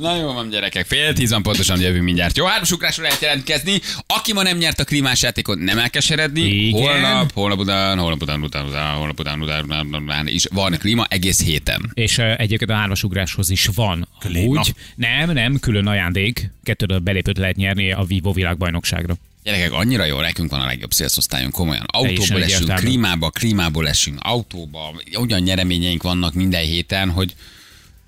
[0.00, 2.36] Na jó van, gyerekek, fél tíz van pontosan jövünk mindjárt.
[2.36, 3.80] Jó, háromsugrásra lehet jelentkezni.
[4.06, 6.40] Aki ma nem nyert a klímás játékot, nem elkeseredni.
[6.40, 6.80] Igen.
[6.80, 10.76] Holnap, holnap után, holnap után, után, után, holnap után, után, után, után, után is van
[10.78, 11.90] klíma egész héten.
[11.94, 14.08] És uh, egyébként a hármasugráshoz is van.
[14.44, 14.74] Úgy.
[14.94, 16.50] Nem, nem, külön ajándék.
[16.62, 19.16] Kettőről belépőt lehet nyerni a Vivo világbajnokságra.
[19.42, 21.84] Gyerekek, annyira jó, nekünk van a legjobb szélszosztályunk, komolyan.
[21.86, 27.34] Autóból esünk, klímába, klímából esünk, autóba, olyan nyereményeink vannak minden héten, hogy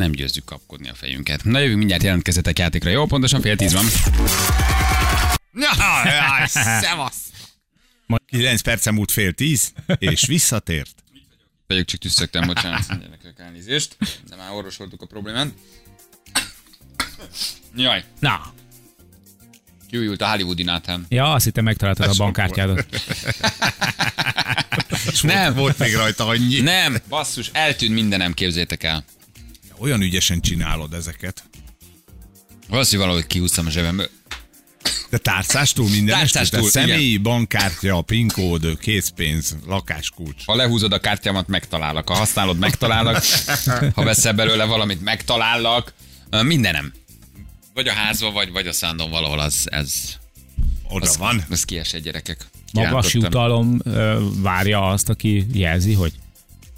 [0.00, 1.44] nem győzzük kapkodni a fejünket.
[1.44, 3.06] Na jövünk mindjárt jelentkezetek játékra, jó?
[3.06, 3.84] Pontosan fél tíz van.
[6.04, 7.16] Jaj, szevasz!
[8.26, 10.94] 9 percen múlt fél tíz, és visszatért.
[11.66, 12.86] Vagyok, csak tüsszögtem, bocsánat.
[12.88, 13.96] Gyerekek, elnézést.
[14.28, 15.46] De már orvosoltuk a problémát.
[17.76, 18.52] Jaj, Na,
[19.90, 21.06] kiújult a Hollywoodi Nathan.
[21.08, 22.86] ja, azt hittem megtaláltad a bankkártyádat.
[25.22, 26.60] Nem, Volt még rajta annyi.
[26.60, 29.04] nem, basszus, eltűnt mindenem, képzétek el.
[29.80, 31.42] Olyan ügyesen csinálod ezeket.
[32.68, 34.08] Valószínűleg valahogy kiúztam a zsebemből.
[35.10, 36.96] De tárcástól minden Tárcástól, este, igen.
[36.96, 40.44] személyi bankkártya, PIN kód, készpénz, lakáskulcs.
[40.46, 42.08] Ha lehúzod a kártyámat, megtalálok.
[42.08, 43.18] Ha használod, megtalálok.
[43.94, 45.92] Ha veszel belőle valamit, megtalállak.
[46.42, 46.92] Mindenem.
[47.74, 49.94] Vagy a házba, vagy, vagy a szándon valahol az, ez,
[50.88, 51.44] Oda az, van.
[51.50, 52.46] az kiesett gyerekek.
[52.72, 53.80] Magas jutalom
[54.42, 56.12] várja azt, aki jelzi, hogy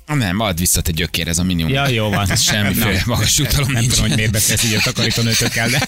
[0.07, 1.73] Nem, ad vissza te gyökér, ez a minimum.
[1.73, 2.37] ja, jó van.
[2.37, 5.87] Semmiféle magas jutalom Nem tudom, hogy miért beszélsz így a takarítónőtökkel, de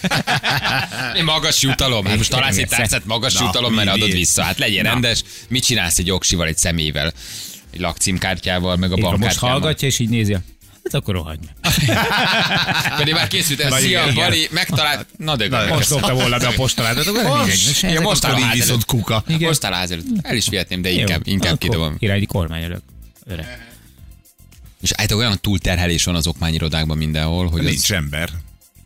[1.13, 2.05] Mi magas jutalom?
[2.05, 4.43] Hát most találsz egy tárcát magas Na, jutalom, mert adod vissza.
[4.43, 4.89] Hát legyen Na.
[4.89, 5.23] rendes.
[5.47, 7.13] Mit csinálsz egy jogsival, egy személyvel?
[7.73, 9.49] Egy lakcímkártyával, meg a van, most bankkártyával.
[9.59, 10.33] hallgatja, és így nézi.
[10.33, 11.39] Hát akkor meg.
[12.97, 15.07] Pedig már készült el, Na, szia, Bali, megtalált.
[15.17, 17.23] Na de Most dobta volna be a postaládat.
[17.23, 19.23] Most, ja, most áll viszont kuka.
[19.27, 19.47] Igen.
[19.47, 19.87] Most áll.
[20.21, 21.97] El is vihetném, de inkább, inkább kidobom.
[21.97, 22.63] Királyi kormány.
[23.25, 23.73] Öreg.
[24.85, 28.29] És általában olyan túlterhelés van az okmányirodákban mindenhol, hogy Nincs az ember.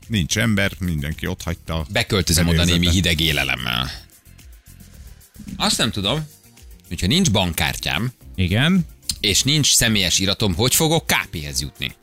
[0.07, 1.85] Nincs ember, mindenki ott hagyta.
[1.89, 3.91] beköltözöm oda némi hideg élelemmel.
[5.57, 6.27] Azt nem tudom,
[6.87, 8.85] hogyha nincs bankkártyám, Igen.
[9.19, 11.95] és nincs személyes iratom, hogy fogok KP-hez jutni?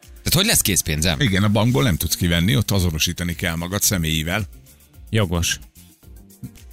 [0.00, 1.20] Tehát hogy lesz készpénzem?
[1.20, 4.46] Igen, a bankból nem tudsz kivenni, ott azonosítani kell magad személyivel.
[5.10, 5.58] Jogos.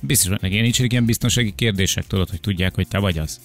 [0.01, 3.39] Biztos, hogy én nincsenek ilyen biztonsági kérdések, tudod, hogy tudják, hogy te vagy az.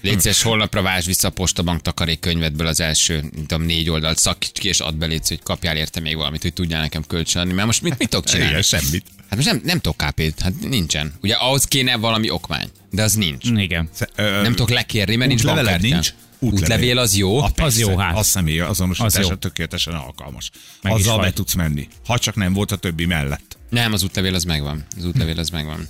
[0.00, 4.58] Légy szíves, holnapra vásd vissza a postabank takarékkönyvedből az első, nem tudom, négy oldalt, szakíts
[4.58, 7.52] ki és add be, légy, hogy kapjál érte még valamit, hogy tudjál nekem kölcsönadni.
[7.54, 8.50] Mert most mit, mit tudok csinálni?
[8.50, 9.04] Igen, semmit.
[9.28, 11.14] Hát most nem, nem tudok KP-t, hát nincsen.
[11.22, 13.44] Ugye ahhoz kéne valami okmány, de az nincs.
[13.50, 13.88] Igen.
[13.94, 15.80] Sze- ö, Nem tudok lekérni, mert nincs bankkártyám.
[15.80, 16.14] nincs?
[16.38, 17.38] Útlevél az jó.
[17.42, 18.16] A, persze, jó, hát.
[18.16, 19.34] A személy Az azonosítása jó.
[19.34, 20.50] tökéletesen alkalmas.
[20.82, 21.88] Meg Azzal be tudsz menni.
[22.06, 23.56] Ha csak nem volt a többi mellett.
[23.70, 24.84] Nem, az útlevél az megvan.
[24.96, 25.88] Az útlevél az megvan.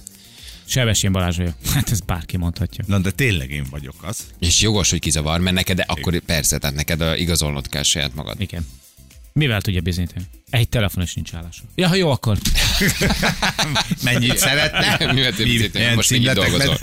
[0.67, 1.55] Sebesén Balázs vagyok.
[1.75, 2.85] Hát ez bárki mondhatja.
[2.87, 4.19] Na, de tényleg én vagyok az.
[4.39, 8.15] És jogos, hogy kizavar, mert neked, de akkor persze, tehát neked a igazolnod kell saját
[8.15, 8.41] magad.
[8.41, 8.67] Igen.
[9.33, 10.25] Mivel tudja bizonyítani?
[10.51, 11.63] Egy telefon is nincs állása.
[11.75, 12.39] Ja, ha jó, akkor.
[14.03, 14.97] Mennyit szeretne?
[15.13, 16.77] Mivel Mi- bizonyítani, milyen most még dolgozol.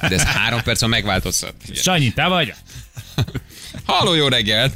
[0.00, 1.54] De ez három perc, ha megváltoztat.
[1.74, 2.54] Sanyi, te vagy?
[3.84, 4.74] Halló, jó reggelt!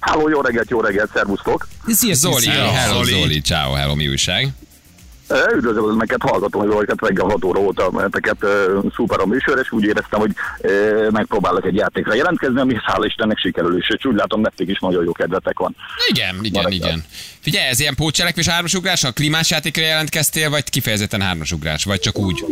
[0.00, 1.68] Háló, jó reggelt, jó reggelt, szervusztok!
[1.86, 2.70] Szia, Zoli, szia.
[2.72, 3.20] hello Zoli.
[3.20, 4.52] Zoli, ciao, hello, mi újság?
[5.54, 8.46] Üdvözlöm önöket, hallgatom, hogy valaket reggel 6 óra óta menteket
[8.94, 10.30] szuper a műsor, és úgy éreztem, hogy
[11.10, 15.12] megpróbálok egy játékra jelentkezni, ami hála Istennek sikerül, és úgy látom, nektek is nagyon jó
[15.12, 15.76] kedvetek van.
[16.08, 16.88] Igen, igen, Maradjál.
[16.88, 17.04] igen.
[17.40, 19.04] Figyelj, ez ilyen pótcselekvés hármasugrás?
[19.04, 21.84] A klímás játékra jelentkeztél, vagy kifejezetten hármasugrás?
[21.84, 22.44] Vagy csak úgy?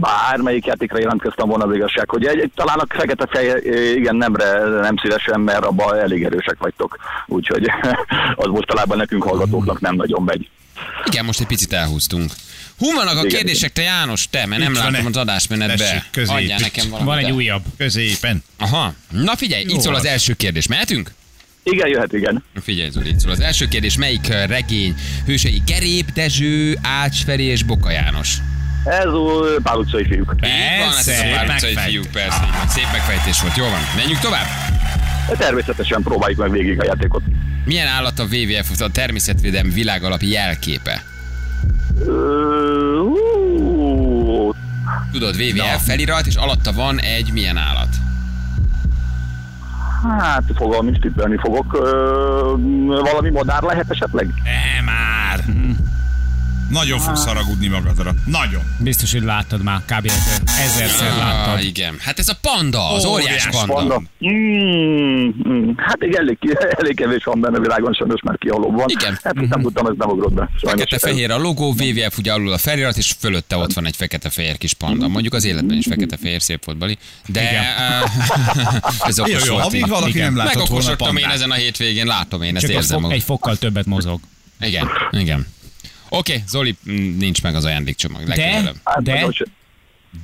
[0.00, 3.62] Bármelyik játékra jelentkeztem volna az igazság, hogy egy, talán a fekete fej,
[3.96, 6.96] igen, nemre nem szívesen, mert abban elég erősek vagytok.
[7.26, 7.66] Úgyhogy
[8.44, 10.48] az mostanában nekünk hallgatóknak nem nagyon megy.
[11.06, 12.32] Igen, most egy picit elhúztunk.
[12.78, 16.04] Hú vannak a Igen, kérdések, te János, te, mert nem Itt látom az adásmenetbe.
[16.10, 16.28] Tessék.
[16.30, 17.06] Adjál nekem valamit.
[17.14, 17.62] Van egy újabb.
[17.76, 18.42] Középen.
[18.58, 18.94] Aha.
[19.10, 20.66] Na figyelj, Jó itt szól az első kérdés.
[20.66, 21.10] Mehetünk?
[21.62, 22.44] Igen, jöhet, igen.
[22.62, 23.96] Figyelj, Zoli, itt szól az első kérdés.
[23.96, 24.94] Melyik regény
[25.26, 28.34] hősei Gerép, Dezső, Ács Feri és Boka János?
[28.84, 30.32] Ez a pál utcai fiúk.
[30.36, 30.40] Így
[30.78, 31.90] van, ez Persze, a utcai megfejt.
[31.90, 32.38] fiúk, persze.
[32.38, 32.68] van.
[32.68, 33.56] Szép megfejtés volt.
[33.56, 34.46] Jó van, menjünk tovább.
[35.38, 37.22] Természetesen próbáljuk meg végig a játékot.
[37.66, 41.02] Milyen állat a WWF, a természetvédelmi világalapi jelképe?
[45.12, 47.88] Tudod, WWF felirat, és alatta van egy milyen állat?
[50.18, 51.74] Hát, fogalmam is tippelni fogok.
[51.74, 52.54] Ö,
[52.86, 54.26] valami madár lehet esetleg?
[54.44, 55.05] Ne már.
[56.70, 58.14] Nagyon fogsz haragudni magadra.
[58.26, 58.62] Nagyon.
[58.78, 60.10] Biztos, hogy láttad már, kb.
[60.64, 61.62] ezerszer Ah, láttad.
[61.64, 61.94] igen.
[62.00, 63.74] Hát ez a panda, az óriás, Óriás panda.
[63.74, 64.02] Panda.
[64.28, 66.38] Mm, mm, hát igen, elég,
[66.78, 68.84] elég kevés van benne a világon, sajnos már kihaló van.
[68.88, 69.18] Igen.
[69.22, 70.48] Hát nem tudtam, ez nem ugrott be.
[70.60, 74.72] Fekete-fehér a logó, WWF ugye alul a felirat, és fölötte ott van egy fekete-fehér kis
[74.74, 75.08] panda.
[75.08, 76.98] Mondjuk az életben is fekete-fehér szép volt, Bali.
[77.26, 78.10] De uh,
[79.08, 79.64] ez Jó, okos jó, volt.
[79.64, 80.24] ha még valaki Igen.
[80.24, 83.00] nem látott volna Megokosodtam én ezen a hétvégén, látom én, ezt Csak érzem.
[83.00, 84.20] fok, egy fokkal többet mozog.
[84.60, 85.46] Igen, igen.
[86.16, 88.24] Oké, okay, Zoli, mm, nincs meg az ajándékcsomag.
[88.24, 88.72] De.
[88.84, 89.26] Hát, de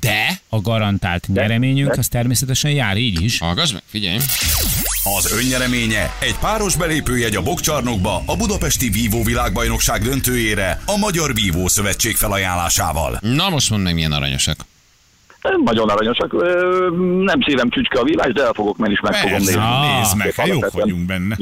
[0.01, 0.41] De?
[0.49, 3.39] a garantált nyereményünk az természetesen jár így is.
[3.39, 4.19] Hallgass meg, figyelj.
[5.19, 11.69] Az önnyereménye egy páros belépőjegy a bokcsarnokba a budapesti Vívó világbajnokság döntőjére a Magyar Vívó
[11.69, 13.19] Szövetség felajánlásával.
[13.21, 14.67] Na most mondd meg, milyen aranyosak.
[15.65, 16.33] Nagyon aranyosak.
[17.25, 19.97] Nem szívem csücske a villás, de el fogok menni, és meg fogom Persze, nézni.
[19.99, 21.37] nézd meg, hát jók vagyunk benne.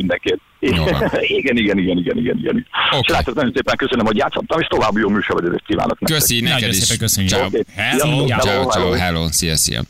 [0.61, 1.11] Van.
[1.39, 2.67] igen, igen, igen, igen, igen, igen.
[2.93, 3.13] Oké.
[3.13, 6.19] Srácok, nagyon szépen köszönöm, hogy játszottam, és további jó műsorvezetést kívánok nektek.
[6.19, 6.77] Köszi, neked is.
[6.77, 7.33] szépen köszönjük.
[7.33, 7.49] Ciao.
[7.75, 8.27] Hello.
[8.27, 8.93] Ciao, ciao, hello.
[8.93, 9.83] hello, szia, szia.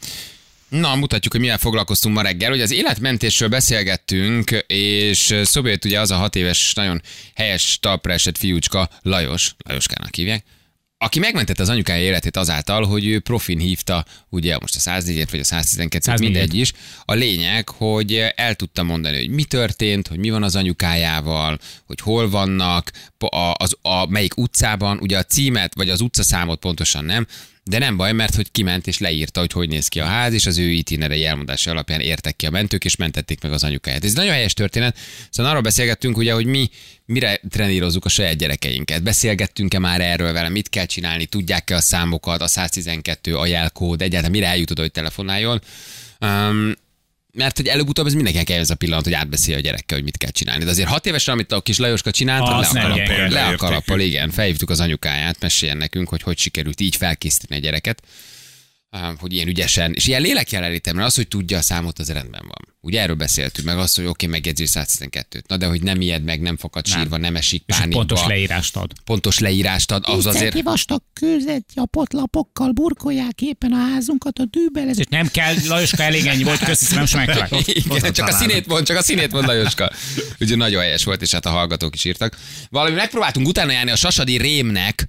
[0.69, 2.51] Na, mutatjuk, hogy mivel foglalkoztunk ma reggel.
[2.51, 5.31] Hogy az életmentésről beszélgettünk, és
[5.63, 7.03] jött ugye az a hat éves, nagyon
[7.35, 10.45] helyes talpra esett fiúcska, Lajos, Lajoskának hívják,
[11.03, 15.41] aki megmentette az anyukája életét azáltal, hogy ő profin hívta, ugye most a 104-et vagy
[15.41, 16.19] a 112-et, 104-et.
[16.19, 16.73] mindegy is.
[17.05, 22.01] A lényeg, hogy el tudta mondani, hogy mi történt, hogy mi van az anyukájával, hogy
[22.01, 27.27] hol vannak, a, az, a melyik utcában, ugye a címet, vagy az utcaszámot pontosan nem,
[27.71, 30.47] de nem baj, mert hogy kiment és leírta, hogy hogy néz ki a ház, és
[30.47, 34.05] az ő itinerei elmondása alapján értek ki a mentők, és mentették meg az anyukáját.
[34.05, 34.99] Ez nagyon helyes történet.
[35.31, 36.71] Szóval arról beszélgettünk, ugye, hogy mi
[37.05, 39.03] mire trenírozzuk a saját gyerekeinket.
[39.03, 44.31] Beszélgettünk-e már erről vele, mit kell csinálni, tudják-e a számokat, a 112, a jelkód, egyáltalán
[44.31, 45.63] mire eljut oda, hogy telefonáljon.
[46.21, 46.75] Um,
[47.33, 50.17] mert hogy előbb-utóbb ez mindenkinek eljön ez a pillanat, hogy átbeszél a gyerekkel, hogy mit
[50.17, 50.65] kell csinálni.
[50.65, 53.57] De azért hat évesen, amit a kis Lajoska csinált, Az le a kalappal, le a
[53.57, 54.31] kalappal, igen.
[54.31, 58.03] Felhívtuk az anyukáját, meséljen nekünk, hogy hogy sikerült így felkészíteni a gyereket.
[59.19, 62.75] Hogy ilyen ügyesen, és ilyen lélekjelenlétem, mert az, hogy tudja a számot, az rendben van.
[62.81, 65.47] Ugye erről beszéltünk, meg azt, hogy oké, okay, megjegyző 112-t.
[65.47, 66.99] Na de hogy nem ijed meg, nem fakad Nem.
[66.99, 67.99] sírva, nem esik És pánikba.
[67.99, 68.93] pontos leírást ad.
[69.05, 70.63] pontos leírást ad, az azért...
[70.63, 75.05] vastag kőzeti a potlapokkal burkolják éppen a házunkat a dűbelezés.
[75.09, 77.29] Nem kell, Lajoska, elég ennyi volt, köszi, nem sem.
[77.65, 79.93] Igen, csak a színét mond, csak a színét mond Lajoska.
[80.39, 82.37] Úgyhogy nagyon helyes volt, és hát a hallgatók is írtak.
[82.69, 85.09] Valami megpróbáltunk utána járni a Sasadi Rémnek,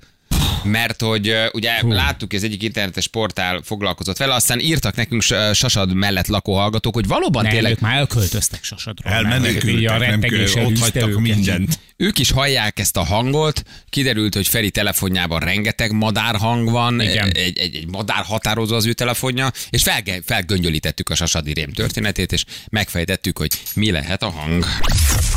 [0.63, 1.91] mert hogy ugye Hú.
[1.91, 5.21] láttuk, az egyik internetes portál foglalkozott vele, aztán írtak nekünk
[5.53, 9.13] Sasad mellett lakó hallgatók, hogy valóban Nem, tényleg ők már elköltöztek Sasadról.
[9.13, 11.19] Elmenekültek, nem kell, ott hagytak őket.
[11.21, 11.79] mindent.
[12.01, 17.27] Ők is hallják ezt a hangot, kiderült, hogy Feri telefonjában rengeteg madárhang van, Igen.
[17.27, 22.31] egy, egy, egy madár határozó az ő telefonja, és felge, felgöngyölítettük a Sasadi Rém történetét,
[22.31, 24.65] és megfejtettük, hogy mi lehet a hang.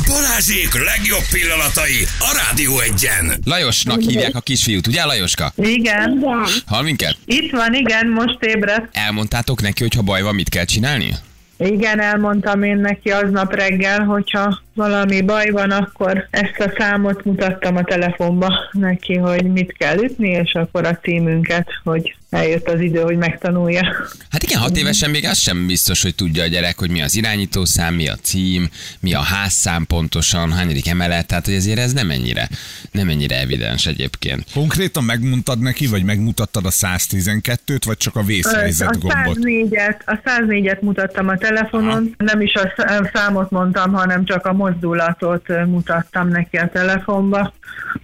[0.07, 3.39] Balázsék legjobb pillanatai a Rádió egyen.
[3.43, 5.53] Lajosnak hívják a kisfiút, ugye Lajoska?
[5.55, 6.23] Igen,
[6.65, 7.17] Hall minket?
[7.25, 8.89] itt van, igen, most ébredt.
[8.91, 11.15] Elmondtátok neki, hogy ha baj van, mit kell csinálni?
[11.57, 17.75] Igen, elmondtam én neki aznap reggel, hogyha valami baj van, akkor ezt a számot mutattam
[17.75, 23.01] a telefonba neki, hogy mit kell ütni, és akkor a címünket, hogy eljött az idő,
[23.01, 23.95] hogy megtanulja.
[24.29, 27.15] Hát igen, hat évesen még az sem biztos, hogy tudja a gyerek, hogy mi az
[27.15, 32.09] irányítószám, mi a cím, mi a házszám pontosan, hányadik emelet, tehát hogy ezért ez nem
[32.09, 32.49] ennyire,
[32.91, 34.43] nem ennyire evidens egyébként.
[34.53, 39.37] Konkrétan megmondtad neki, vagy megmutattad a 112-t, vagy csak a a vészhelyzet gombot?
[39.41, 44.53] 104-et, a 104-et mutattam a telefonon, nem is a szá- számot mondtam, hanem csak a
[44.53, 47.53] mozdulatot mutattam neki a telefonba,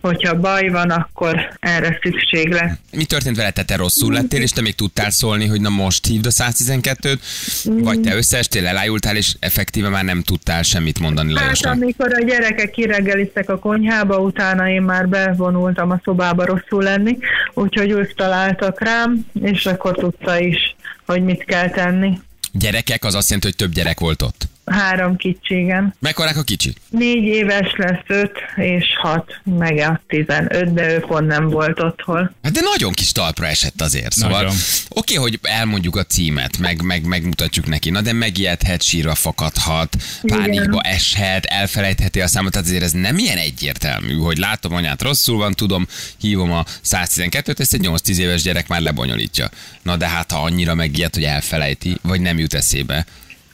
[0.02, 2.72] hogyha baj van, akkor erre szükség lesz.
[2.92, 3.54] Mi történt veled?
[3.54, 3.76] Te, te
[4.12, 7.20] rosszul lettél, és te még tudtál szólni, hogy na most hívd a 112-t,
[7.66, 11.74] vagy te összeestél, elájultál, és effektíve már nem tudtál semmit mondani Hát Lajosnak.
[11.74, 17.18] amikor a gyerekek kireggeliztek a konyhába, utána én már bevonultam a szobába rosszul lenni,
[17.54, 22.20] úgyhogy ők találtak rám, és akkor tudta is, hogy mit kell tenni.
[22.54, 24.50] Gyerekek, az azt jelenti, hogy több gyerek volt ott.
[24.66, 25.96] Három kicsigen.
[26.00, 26.78] Mekkorák a kicsik?
[26.90, 32.36] Négy éves lesz öt, és hat, meg a tizenöt, de ő pont nem volt otthon.
[32.44, 34.14] Hát de nagyon kis talpra esett azért.
[34.14, 34.56] Szóval Nagyon.
[34.90, 40.82] oké, hogy elmondjuk a címet, meg, meg megmutatjuk neki, na de megijedhet, sírva fakadhat, pánikba
[40.82, 45.54] eshet, elfelejtheti a számot, tehát azért ez nem ilyen egyértelmű, hogy látom anyát rosszul van,
[45.54, 49.50] tudom, hívom a 112-t, ezt egy 8-10 éves gyerek már lebonyolítja.
[49.82, 53.06] Na de hát ha annyira megijed, hogy elfelejti, vagy nem jut eszébe.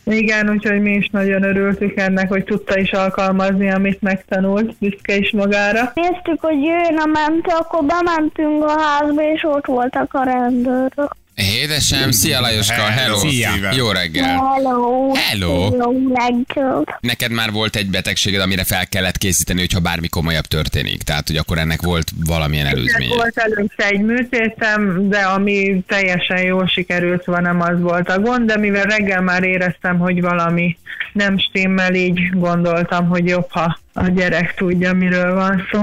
[0.09, 5.31] Igen, úgyhogy mi is nagyon örültük ennek, hogy tudta is alkalmazni, amit megtanult, büszke is
[5.31, 5.91] magára.
[5.93, 11.15] Néztük, hogy jön a mentő, akkor bementünk a házba, és ott voltak a rendőrök.
[11.37, 13.17] Édesem, szia Lajoska, hello.
[13.17, 13.49] Szia.
[13.75, 14.25] Jó reggel.
[14.25, 15.11] Hello!
[15.13, 15.75] Hello.
[15.75, 16.97] Jó reggelt!
[16.99, 21.03] Neked már volt egy betegséged, amire fel kellett készíteni, hogyha bármi komolyabb történik.
[21.03, 23.15] Tehát, hogy akkor ennek volt valamilyen előzménye.
[23.15, 28.47] Volt először egy műtétem, de ami teljesen jól sikerült, van, nem az volt a gond,
[28.47, 30.77] de mivel reggel már éreztem, hogy valami
[31.13, 35.81] nem stimmel, így gondoltam, hogy jobb, ha a gyerek tudja, miről van szó.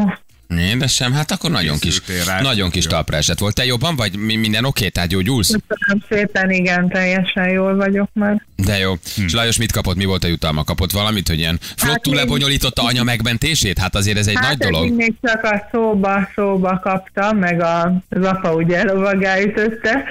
[0.58, 2.40] Édesem, hát akkor nagyon kis, rá.
[2.40, 3.54] nagyon kis talpra esett volt.
[3.54, 4.16] Te jobban vagy?
[4.16, 4.88] Mi- Minden oké?
[4.88, 5.54] Tehát gyógyulsz?
[5.68, 8.42] Köszönöm szépen, igen, teljesen jól vagyok már.
[8.56, 8.94] De jó.
[9.26, 9.96] És Lajos mit kapott?
[9.96, 10.64] Mi volt a jutalma?
[10.64, 13.78] Kapott valamit, hogy ilyen flottul még- lebonyolította anya megmentését?
[13.78, 14.86] Hát azért ez egy Hát nagy ez dolog.
[14.86, 20.04] így még csak a szóba, szóba kaptam, meg a, az apa ugye elovagáütötte,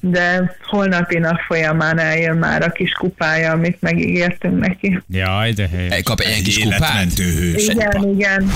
[0.00, 5.00] de holnapi nap folyamán eljön már a kis kupája, amit megígértünk neki.
[5.10, 6.02] Jaj, de helyes.
[6.02, 7.12] Kap egy kis kupát?
[7.16, 7.66] Hős.
[7.68, 8.52] Igen, igen.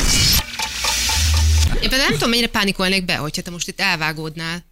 [1.82, 4.64] Én például nem tudom, mennyire pánikolnék be, hogyha te most itt elvágódnál,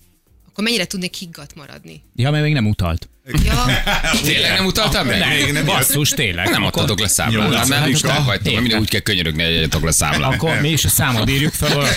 [0.49, 2.03] akkor mennyire tudnék higgadt maradni.
[2.15, 3.09] Ja, mert még nem utalt.
[3.45, 3.65] Ja,
[4.25, 5.29] Tényleg nem utaltam meg?
[5.29, 6.49] Még nem Basszus, tényleg.
[6.49, 7.55] Nem adtatok le számlát.
[7.55, 8.21] Hát, mert most százaléka.
[8.21, 8.63] el vagytok, Értem.
[8.63, 10.35] mindig úgy kell könyörögni, hogy adjatok le számlát.
[10.35, 11.69] Akkor mi is a számot írjuk fel.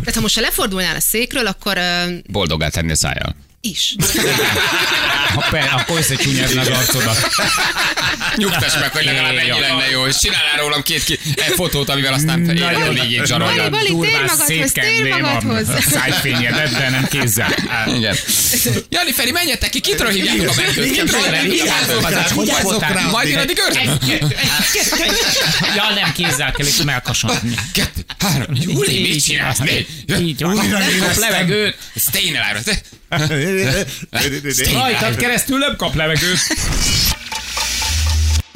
[0.00, 1.78] tehát ha most ha lefordulnál a székről, akkor
[2.26, 3.36] Boldogá tenni a szájjal.
[3.60, 3.94] Is.
[5.34, 7.28] Ha per, akkor összecsúnyázna az arcodat.
[8.36, 9.58] Nyugtass meg, hogy legalább ennyi Ja.
[9.58, 13.68] lenne jó, és csinálál rólam két ki, egy fotót, amivel aztán életem végig zsarolja.
[13.70, 15.66] Bali, Bali, tér magadhoz, tér szétkenném a magadhoz.
[15.90, 17.54] szájfényedet, de nem kézzel.
[17.96, 18.16] Igen.
[18.88, 20.92] Jani Feri, menjetek ki, kitről hívjátok a mentőt?
[20.92, 23.08] Kitről voltál?
[23.10, 23.98] Majd jön addig őrzem.
[25.76, 27.54] Ja, nem kézzel kell itt melkasodni.
[27.72, 29.58] Kettő, három, Júli, mit csinálsz?
[29.58, 31.20] Négy, éreztem.
[31.20, 31.76] levegőt.
[31.96, 32.80] Stay alive.
[34.72, 36.38] Rajtad keresztül nem kap levegőt.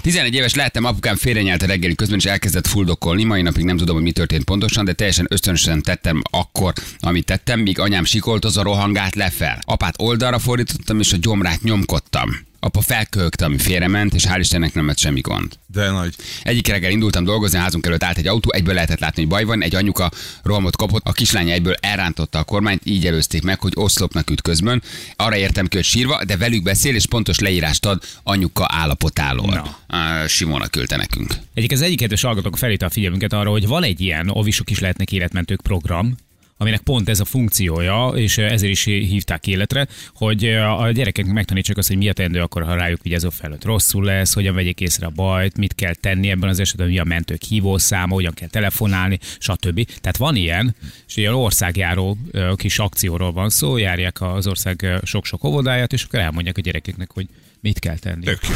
[0.02, 3.24] 11 éves lehettem, apukám félrenyelt a reggeli közben, és elkezdett fuldokkolni.
[3.24, 7.60] Mai napig nem tudom, hogy mi történt pontosan, de teljesen ösztönösen tettem akkor, amit tettem,
[7.60, 9.58] míg anyám sikoltozva rohangált lefel.
[9.64, 12.50] Apát oldalra fordítottam, és a gyomrát nyomkodtam.
[12.64, 15.58] Apa felköhögte, ami félrement, és hál' Istennek nem lett semmi gond.
[15.66, 16.14] De nagy.
[16.42, 19.44] Egyik reggel indultam dolgozni, a házunk előtt állt egy autó, egyből lehetett látni, hogy baj
[19.44, 20.10] van, egy anyuka
[20.42, 24.82] rohamot kapott, a kislánya egyből elrántotta a kormányt, így előzték meg, hogy oszlopnak üt közben.
[25.16, 29.76] Arra értem ki, hogy sírva, de velük beszél, és pontos leírást ad anyuka állapotáról.
[29.88, 30.26] No.
[30.26, 31.34] Simona küldte nekünk.
[31.54, 34.78] Egyik az egyik kedves hallgatók felhívta a figyelmünket arra, hogy van egy ilyen, ovisok is
[34.78, 36.16] lehetnek életmentők program,
[36.62, 41.88] aminek pont ez a funkciója, és ezért is hívták életre, hogy a gyerekeknek megtanítsák azt,
[41.88, 45.10] hogy mi a teendő akkor, ha rájuk vigyázó felett rosszul lesz, hogyan vegyék észre a
[45.10, 49.86] bajt, mit kell tenni ebben az esetben, mi a mentők hívószáma, hogyan kell telefonálni, stb.
[50.00, 55.44] Tehát van ilyen, és ilyen országjáró ö, kis akcióról van szó, járják az ország sok-sok
[55.44, 57.26] óvodáját, és akkor elmondják a gyerekeknek, hogy
[57.60, 58.24] mit kell tenni.
[58.24, 58.54] Tök jó.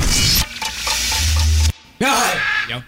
[2.69, 2.85] Ja.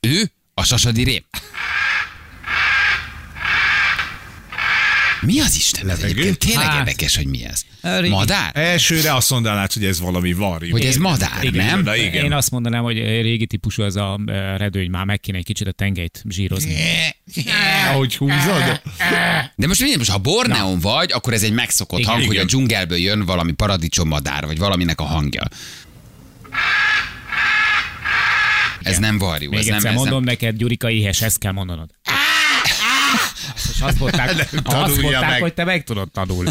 [0.00, 0.30] Ő?
[0.54, 1.24] A sasadi rém?
[5.20, 5.88] Mi az Isten?
[5.90, 6.10] Ez Levegő?
[6.20, 6.78] egyébként tényleg Hát.
[6.78, 7.62] érdekes, hogy mi ez.
[7.80, 8.50] Régi- Madár?
[8.54, 10.70] Elsőre azt mondanád, hogy ez valami varjú.
[10.70, 11.82] Hogy ez madár, Igen, nem?
[11.82, 12.24] de igen.
[12.24, 14.18] Én azt mondanám, hogy régi típusú az a
[14.56, 16.74] redőny, már meg kéne egy kicsit a tengelyt zsírozni.
[17.90, 18.80] Ahogy húzod.
[19.56, 22.10] De most miért most, ha Borneon vagy, akkor ez egy megszokott Igen.
[22.10, 22.46] hang, hogy a Igen.
[22.46, 25.42] dzsungelből jön valami paradicsom-madár, vagy valaminek a hangja.
[28.82, 30.24] Ez nem varjú, Még ez nem, egyszer ez mondom nem.
[30.24, 31.90] neked, Gyurika éhes, ezt kell mondanod.
[33.74, 34.28] És azt mondták,
[34.64, 35.40] azt mondták meg.
[35.40, 36.50] hogy te meg tudod tanulni.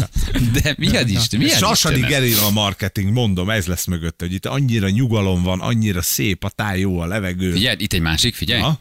[0.62, 1.40] De mi az Isten?
[1.40, 2.00] Mi Sasadi?
[2.00, 6.48] Gerilla a marketing, mondom, ez lesz mögötte, hogy itt annyira nyugalom van, annyira szép a
[6.48, 7.52] táj, jó a levegő.
[7.52, 8.60] Figyelj, itt egy másik, figyelj.
[8.60, 8.80] Ha?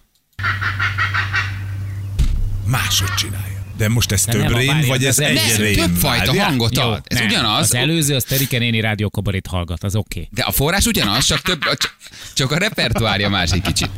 [2.66, 3.58] Máshogy csinálja.
[3.78, 5.76] De most ez De több nem, rém, várjál, vagy ez egy Nem, rém?
[5.76, 6.46] többfajta Várjál.
[6.46, 7.02] hangot Jó, ad.
[7.08, 7.28] Ez nem.
[7.28, 7.60] ugyanaz.
[7.62, 10.20] Az előző, az Terike néni rádiókabarét hallgat, az oké.
[10.20, 10.30] Okay.
[10.32, 11.96] De a forrás ugyanaz, csak több, csak,
[12.34, 13.90] csak a repertoárja más egy kicsit.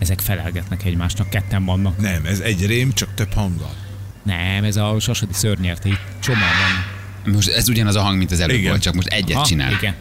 [0.00, 2.00] Ezek felelgetnek egymásnak, ketten vannak.
[2.00, 3.74] Nem, ez egy rém, csak több hanggal.
[4.22, 7.34] Nem, ez a sasadi szörnyerte, itt csomó van.
[7.34, 8.68] Most ez ugyanaz a hang, mint az előbb Igen.
[8.68, 9.72] volt, csak most egyet Aha, csinál.
[9.72, 9.94] Igen.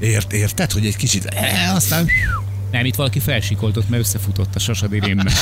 [0.00, 2.08] Ért, érted, hogy egy kicsit, e, aztán
[2.74, 5.32] Nem, itt valaki felsikoltott, mert összefutott a sasadi rémmel.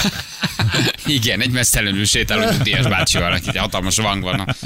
[1.07, 4.57] Igen, egy messzelenül sétáló nyugdíjas bácsival, aki egy hatalmas vang van.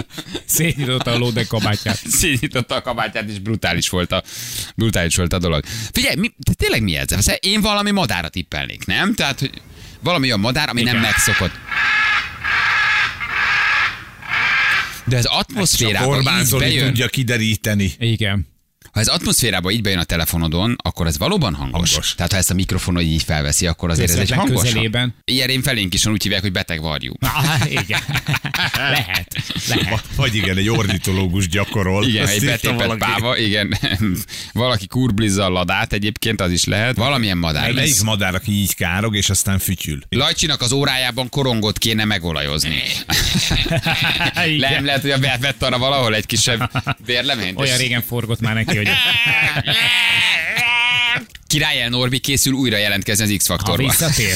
[0.45, 2.09] Szétnyitotta a lódek kabátját.
[2.21, 4.23] Szétnyitotta a kabátját, és brutális volt a,
[4.77, 5.65] brutális volt a dolog.
[5.93, 7.07] Figyelj, mi, de tényleg mi ez?
[7.09, 9.15] Szóval Én valami madára tippelnék, nem?
[9.15, 9.51] Tehát, hogy
[10.01, 11.07] valami olyan madár, ami nem Igen.
[11.07, 11.53] megszokott.
[15.05, 17.93] De az csak atmoszférában Orbán így Zoli bejön, tudja kideríteni.
[17.99, 18.47] Igen.
[18.97, 21.91] Ha ez atmoszférában így bejön a telefonodon, akkor ez valóban hangos.
[21.91, 22.15] Hangos.
[22.15, 24.63] Tehát ha ezt a mikrofonod így felveszi, akkor azért ez egy hangos.
[24.63, 25.15] közelében.
[25.25, 27.13] Ilyen én felénk is van, úgy hívják, hogy beteg varjú.
[27.21, 28.01] Ah, igen.
[28.95, 29.37] lehet.
[29.69, 30.05] Lehet.
[30.17, 32.07] Vagy igen, egy ornitológus gyakorol.
[32.07, 33.79] Igen, egy betépett páva, igen.
[34.53, 36.97] Valaki kurblizza a ladát egyébként, az is lehet.
[36.97, 37.73] Valamilyen madár.
[37.73, 39.99] Melyik madár, aki így károg, és aztán fütyül?
[40.09, 42.83] Lajcsinak az órájában korongot kéne megolajozni.
[44.59, 46.71] Nem lehet, hogy a vett arra valahol egy kisebb
[47.07, 47.59] vérleményt.
[47.59, 48.86] Olyan régen forgott már neki, hogy
[51.47, 53.89] Király El Norbi készül újra jelentkezni az ha X-faktorba.
[53.89, 54.35] visszatér.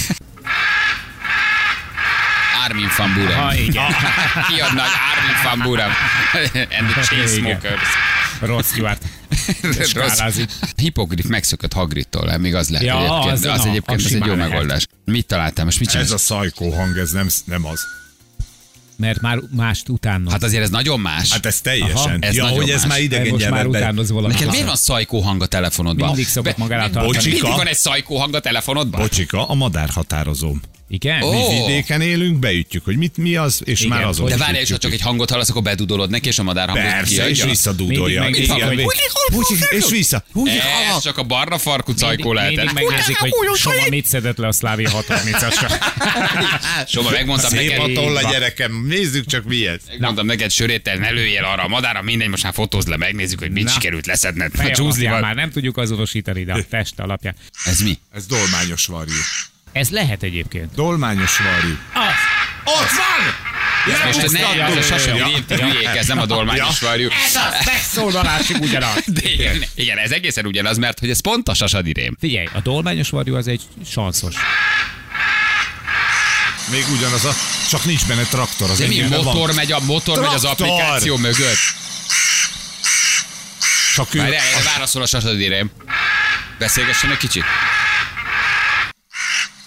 [2.64, 3.38] Armin van Buren.
[3.38, 3.94] Ha, igen.
[4.48, 4.86] Kiadnak
[5.16, 5.90] Armin van Buren.
[6.78, 7.80] And the Chainsmokers.
[8.40, 9.02] Rod Stewart.
[9.88, 10.50] Skálázik.
[10.76, 13.32] Hipogrit megszökött Hagrittól, még az lehet Ja, egyébként.
[13.32, 14.86] az- Az, az egyébként az egy jó megoldás.
[15.04, 15.64] Mit találtam?
[15.64, 16.12] Most mit Ez csinálsz?
[16.12, 17.80] a szajkó hang, ez nem, nem az.
[19.00, 20.30] Mert már mást utána.
[20.30, 21.32] Hát azért ez nagyon más.
[21.32, 21.96] Hát ez teljesen.
[21.96, 22.16] Aha.
[22.20, 22.90] Ez ja, hogy ez más.
[22.90, 24.32] már idegen most már utánoz valami.
[24.32, 26.06] Neked miért van szajkó hang a telefonodban?
[26.06, 27.06] Mindig szokott magára tartani.
[27.06, 27.30] Bocsika.
[27.30, 29.00] Mindig van egy szajkó hang a telefonodban?
[29.00, 30.60] Bocsika, a madár határozóm.
[30.92, 31.22] Igen?
[31.22, 31.30] Ó.
[31.30, 33.96] Mi vidéken élünk, beütjük, hogy mit mi az, és Igen.
[33.96, 36.42] már azon De várj, és ha csak egy hangot hallasz, akkor bedudolod neki, és a
[36.42, 37.30] madár hangot Persze, kiadja?
[37.30, 38.22] és visszadúdolja.
[38.22, 38.86] Mindig Igen, megnézik,
[39.26, 40.24] hogy- Úgy- És vissza.
[40.96, 42.64] Ez csak a barna farkú cajkó Mindig, lehetett.
[42.74, 45.72] mindig megnézik, hogy soha mit szedett le a Szlávia 630-asra.
[46.86, 48.30] Soha megmondtam Szép neked, a tolla, van.
[48.30, 49.80] gyerekem, nézzük csak mi ez.
[49.88, 53.38] Megmondtam neked, sörét, te ne lőjél arra a madára, mindegy, most már fotózd le, megnézzük,
[53.38, 54.50] hogy mit sikerült leszedned.
[55.08, 57.34] A már nem tudjuk azonosítani, de a test alapján.
[57.64, 57.98] Ez mi?
[58.12, 59.12] Ez dolmányos varjú.
[59.72, 60.74] Ez lehet egyébként.
[60.74, 61.76] Dolmányos varjú.
[61.94, 62.14] Az.
[62.64, 63.48] Ott van!
[63.94, 65.28] Ez most ne, Ja, az a ja, ja.
[65.46, 67.08] te hülyék, ez nem a dolmányos varjú.
[67.26, 69.02] Ez az megszólalásig ugyanaz.
[69.22, 72.16] De igen, igen, ez egészen ugyanaz, mert hogy ez pont a sasadi rém.
[72.20, 74.34] Figyelj, a dolmányos varjú az egy sanszos.
[76.70, 77.34] Még ugyanaz a...
[77.70, 78.70] Csak nincs benne traktor.
[78.70, 79.54] Az De mi motor van.
[79.54, 80.68] megy, a motor megy az Traktor!
[80.68, 81.58] applikáció mögött?
[83.94, 84.18] Csak ő...
[84.18, 85.70] Várjál, válaszol a sasadi rém.
[86.58, 87.44] Beszélgessen egy kicsit.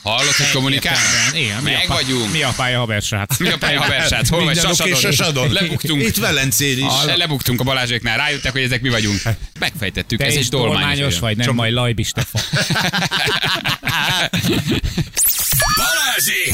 [0.03, 1.01] Hallod, hogy kommunikálnak?
[1.33, 2.31] Igen, mi a Meg vagyunk.
[2.31, 3.39] Mi a pálya haversát?
[3.39, 4.27] Mi a pálya haversát?
[4.27, 4.57] Hol vagy?
[4.59, 4.95] Sasadon?
[4.95, 5.51] Sasadon.
[5.51, 6.01] Lebuktunk.
[6.01, 6.83] Itt Velencén is.
[6.83, 9.21] Ah, Lebuktunk a Balázséknál, rájöttek, hogy ezek mi vagyunk.
[9.59, 11.19] Megfejtettük, Te ez is egy dolmányos.
[11.19, 12.41] vagy, nem Csak- majd Lajbi Stefan.
[15.75, 16.53] Balázsék!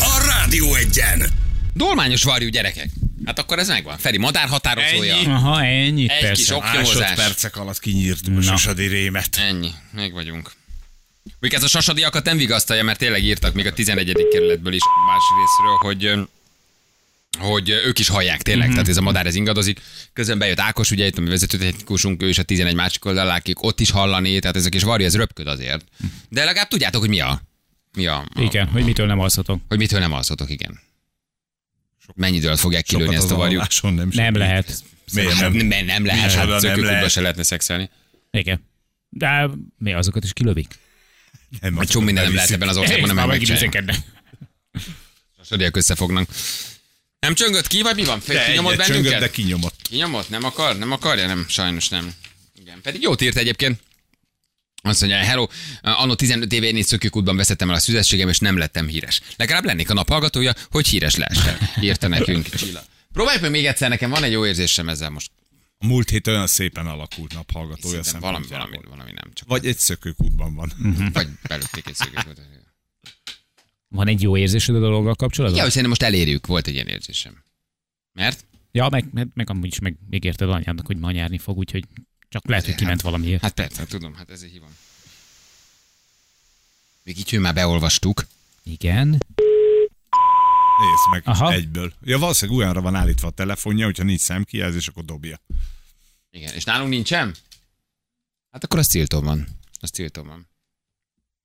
[0.00, 1.26] A Rádió egyen!
[1.74, 2.88] Dolmányos varjú gyerekek.
[3.24, 3.98] Hát akkor ez megvan.
[3.98, 5.14] Feri, madár határozója.
[5.14, 5.26] Ennyi.
[5.26, 6.32] Aha, ennyi, Egy persze.
[6.42, 6.94] kis oknyomozás.
[6.98, 9.36] Másodpercek alatt kinyírt a sasadi rémet.
[9.48, 10.50] Ennyi, meg vagyunk.
[11.40, 14.26] Még ez a sasadiakat nem vigasztalja, mert tényleg írtak még a 11.
[14.32, 16.28] kerületből is más részről, hogy
[17.38, 18.72] hogy ők is hallják tényleg, mm-hmm.
[18.74, 19.80] tehát ez a madár ez ingadozik.
[20.12, 23.80] Közben bejött Ákos, ugye itt a vezetőtechnikusunk, ő is a 11 másik oldalán, akik ott
[23.80, 25.84] is hallani, tehát ezek is varja, ez röpköd azért.
[26.28, 27.40] De legalább tudjátok, hogy mi a,
[27.96, 29.60] mi a, a Igen, hogy mitől nem alszatok.
[29.68, 30.80] hogy mitől nem alszotok, igen.
[32.14, 33.58] Mennyi időt fogják kilőni Sokat ezt a az varjú?
[33.58, 34.36] alváson nem, Nem segít.
[34.36, 34.82] lehet.
[35.12, 35.66] Miért Nem, nem?
[35.66, 37.10] nem, nem lehet, hát nem lehet?
[37.10, 37.90] se lehetne szexelni.
[38.30, 38.64] Igen.
[39.08, 40.78] De mi azokat is kilövik?
[41.60, 43.82] Nem, Egy csomó minden nem lehet ebben az országban, nem megint
[45.38, 46.28] Sasadiak összefognak.
[47.18, 48.22] Nem csöngött ki, vagy mi van?
[48.26, 49.20] De Kinyomott egyet csöngött, bennünket?
[49.20, 49.74] de kinyomott.
[49.82, 50.28] Kinyomott?
[50.28, 50.78] Nem akar?
[50.78, 51.26] Nem akarja?
[51.26, 52.14] Nem, sajnos nem.
[52.60, 53.80] Igen, pedig jót írt egyébként.
[54.82, 55.46] Azt mondja, hello,
[55.80, 59.20] anno 15 éve én itt szökőkútban veszettem el a szüzességem, és nem lettem híres.
[59.36, 61.58] Legalább lennék a nap hallgatója, hogy híres lehessen.
[61.80, 62.84] Írta nekünk Csilla.
[63.12, 65.30] Próbáljuk meg még egyszer, nekem van egy jó érzésem ezzel most.
[65.78, 69.48] A múlt hét olyan szépen alakult naphallgatója Szerintem valami, valami, valami nem csak.
[69.48, 70.72] Vagy egy szökőkútban van.
[71.12, 72.46] Vagy belőtték egy szökőkútot.
[73.88, 75.50] Van egy jó érzésed a dologgal kapcsolatban?
[75.50, 77.42] Igen, hogy szerintem most elérjük, volt egy ilyen érzésem.
[78.12, 78.44] Mert?
[78.72, 81.84] Ja, meg, meg, meg amúgy is meg, megérted anyádnak, hogy ma nyárni fog, úgyhogy
[82.28, 83.42] csak lehet, hogy kiment valamiért.
[83.42, 84.76] Hát persze, tudom, hát ezért hívom.
[87.02, 88.26] Még így, hogy már beolvastuk.
[88.62, 89.18] Igen.
[90.78, 91.52] Nézd meg Aha.
[91.52, 91.92] egyből.
[92.04, 95.40] Ja, valószínűleg olyanra van állítva a telefonja, hogyha nincs szemkijelzés, akkor dobja.
[96.30, 97.34] Igen, és nálunk nincsen?
[98.50, 99.46] Hát akkor az tiltó van.
[99.80, 100.48] Az tiltó van.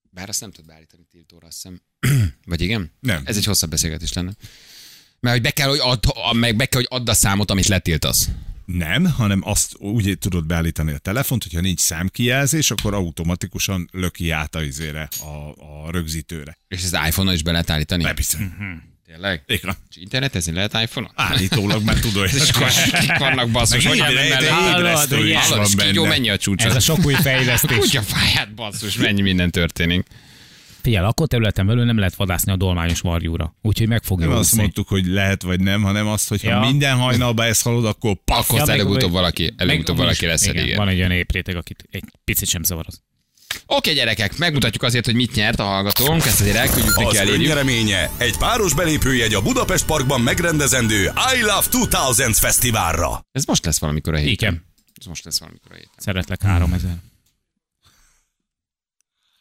[0.09, 1.81] Bár azt nem tud beállítani tiltóra, azt hiszem.
[2.45, 2.91] Vagy igen?
[2.99, 3.21] Nem.
[3.25, 4.31] Ez egy hosszabb beszélgetés lenne.
[5.19, 8.29] Mert hogy be kell, hogy add, meg be kell, hogy add a számot, amit letiltasz.
[8.65, 14.55] Nem, hanem azt úgy tudod beállítani a telefont, hogyha nincs számkijelzés, akkor automatikusan löki át
[14.55, 16.57] a, izére, a, a rögzítőre.
[16.67, 18.03] És az iPhone-on is be lehet állítani?
[18.03, 18.37] Persze.
[19.07, 19.43] Tényleg?
[19.47, 19.75] Igen.
[19.89, 21.11] És internetezni lehet iPhone-on?
[21.15, 22.29] Állítólag már tudod.
[22.33, 22.67] És akkor
[22.99, 24.47] kik vannak basszus, hogy ide- mellett.
[24.47, 25.09] Hallod,
[25.49, 26.67] van és kígyó, mennyi a csúcsa?
[26.67, 27.77] Ez a sok új fejlesztés.
[27.79, 30.07] Kutya fáját, basszus, mennyi minden történik.
[30.81, 33.55] Figyelj, akkor területen belül nem lehet vadászni a dolmányos varjúra.
[33.61, 36.59] Úgyhogy meg fogja Nem azt mondtuk, hogy lehet vagy nem, hanem azt, hogy ha Ja.
[36.59, 40.75] minden hajnalba ezt hallod, akkor paf, Akkor Ja, előbb-utóbb valaki, előbb-utóbb valaki lesz igen, elég.
[40.75, 43.01] Van egy olyan épréteg, akit egy picit sem zavar az.
[43.65, 47.41] Oké, gyerekek, megmutatjuk azért, hogy mit nyert a hallgatónk, ezt azért elküldjük neki, Az elérjük.
[47.41, 51.03] önnyereménye egy páros belépőjegy a Budapest Parkban megrendezendő
[51.35, 53.25] I Love 2000 fesztiválra.
[53.31, 54.31] Ez most lesz valamikor a héten.
[54.33, 54.65] Igen.
[54.99, 55.91] Ez most lesz valamikor a héten.
[55.97, 56.91] Szeretlek 3000.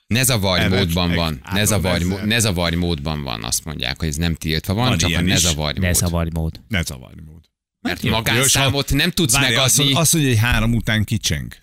[0.06, 1.32] Ne zavarj Erre módban meg van.
[1.44, 2.18] Ne három zavarj, ezer.
[2.18, 5.10] mó- ne zavarj módban van, azt mondják, hogy ez nem tiltva van, Van csak a
[5.12, 5.40] ilyen ne is.
[5.40, 5.94] zavarj mód.
[5.94, 6.60] zavarj mód.
[6.68, 7.40] ne zavarni mód.
[7.80, 9.98] Mert Jó, magánszámot nem tudsz Várj, azt, megadni.
[10.00, 11.54] azt mondja, hogy három után kicseng.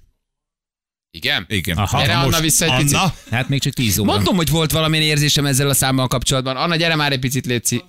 [1.11, 1.45] Igen?
[1.49, 1.77] Igen.
[1.77, 1.99] Aha.
[2.01, 2.95] Gyere, Na Anna, vissza egy picit.
[2.97, 4.13] Anna, Hát még csak 10 óra.
[4.13, 6.55] Mondom, hogy volt valamilyen érzésem ezzel a számmal kapcsolatban.
[6.57, 7.83] Anna, gyere már egy picit, Léci.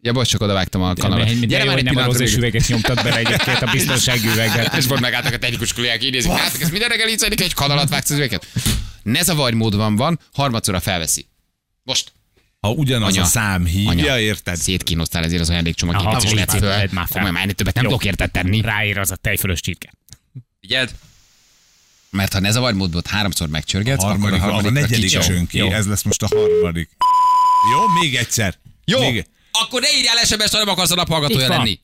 [0.00, 1.26] Ja, bocs, csak odavágtam a kanalat.
[1.26, 4.74] Gyere Gyere már egy nem a üveget nyomtad bele egyébként a biztonsági üveget.
[4.76, 7.54] És volt megálltak a technikus kollégák, így nézik, hát ez minden reggel így zajlik, egy
[7.54, 8.46] kanalat vágsz az üveget.
[9.02, 11.26] Ne zavarj módban van, harmadszorra felveszi.
[11.82, 12.12] Most.
[12.60, 13.22] ha ugyanaz Anya.
[13.22, 14.20] a szám hívja, Anya.
[14.20, 14.56] érted?
[14.56, 16.88] Szétkínosztál ezért az ajándékcsomag Aha, két és lett már föl.
[16.88, 17.06] fel.
[17.08, 18.60] Komolyan, már ennél többet nem tudok érted tenni.
[18.60, 19.92] Ráér az a tejfölös csirke.
[20.60, 20.90] Figyeld?
[22.16, 25.48] Mert ha ne zavarj módbot háromszor A megcsörgetsz, harmadik, akkor a a, a harmadik negyedik
[25.48, 25.70] ki, Jó.
[25.70, 26.88] ez lesz most a harmadik.
[27.72, 28.54] Jó, még egyszer.
[28.84, 31.80] Jó, Még, akkor ne írjál SMS-t, ha nem akarsz a naphallgatója lenni.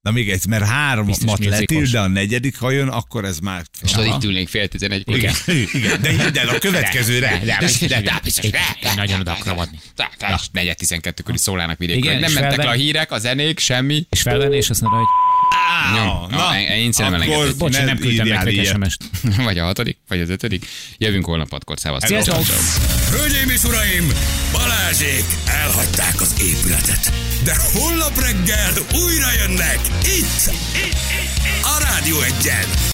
[0.00, 3.62] na még egyszer, mert háromat Biztos letil, de a negyedik, ha jön, akkor ez már...
[3.82, 5.16] És tudod, itt ülnénk fél tizenegykor.
[5.16, 7.38] Igen, igen, de hidd el, a következőre.
[7.38, 9.78] De, de, De, de, de, biztos, de, én nagyon oda akarok adni.
[10.52, 12.10] Negyed tizenkettőkor is szólának vidékről.
[12.10, 14.06] Igen, Nem mentek le a hírek, a zenék, semmi.
[14.10, 15.08] És felvenni, és azt mondja, hogy
[15.94, 16.26] Nyom.
[16.30, 18.64] Na, én szerintem akkor bocs, ne nem küldtem nektek.
[18.64, 19.04] SMS-t.
[19.44, 20.66] Vagy a hatodik, vagy az ötödik.
[20.98, 21.76] Jövünk holnap hatkor.
[21.78, 22.44] Sziasztok!
[23.10, 24.12] Hölgyeim és uraim,
[24.52, 27.12] Balázsék elhagyták az épületet.
[27.44, 32.74] De holnap reggel újra jönnek itt, itt, itt, itt a Rádió egyen.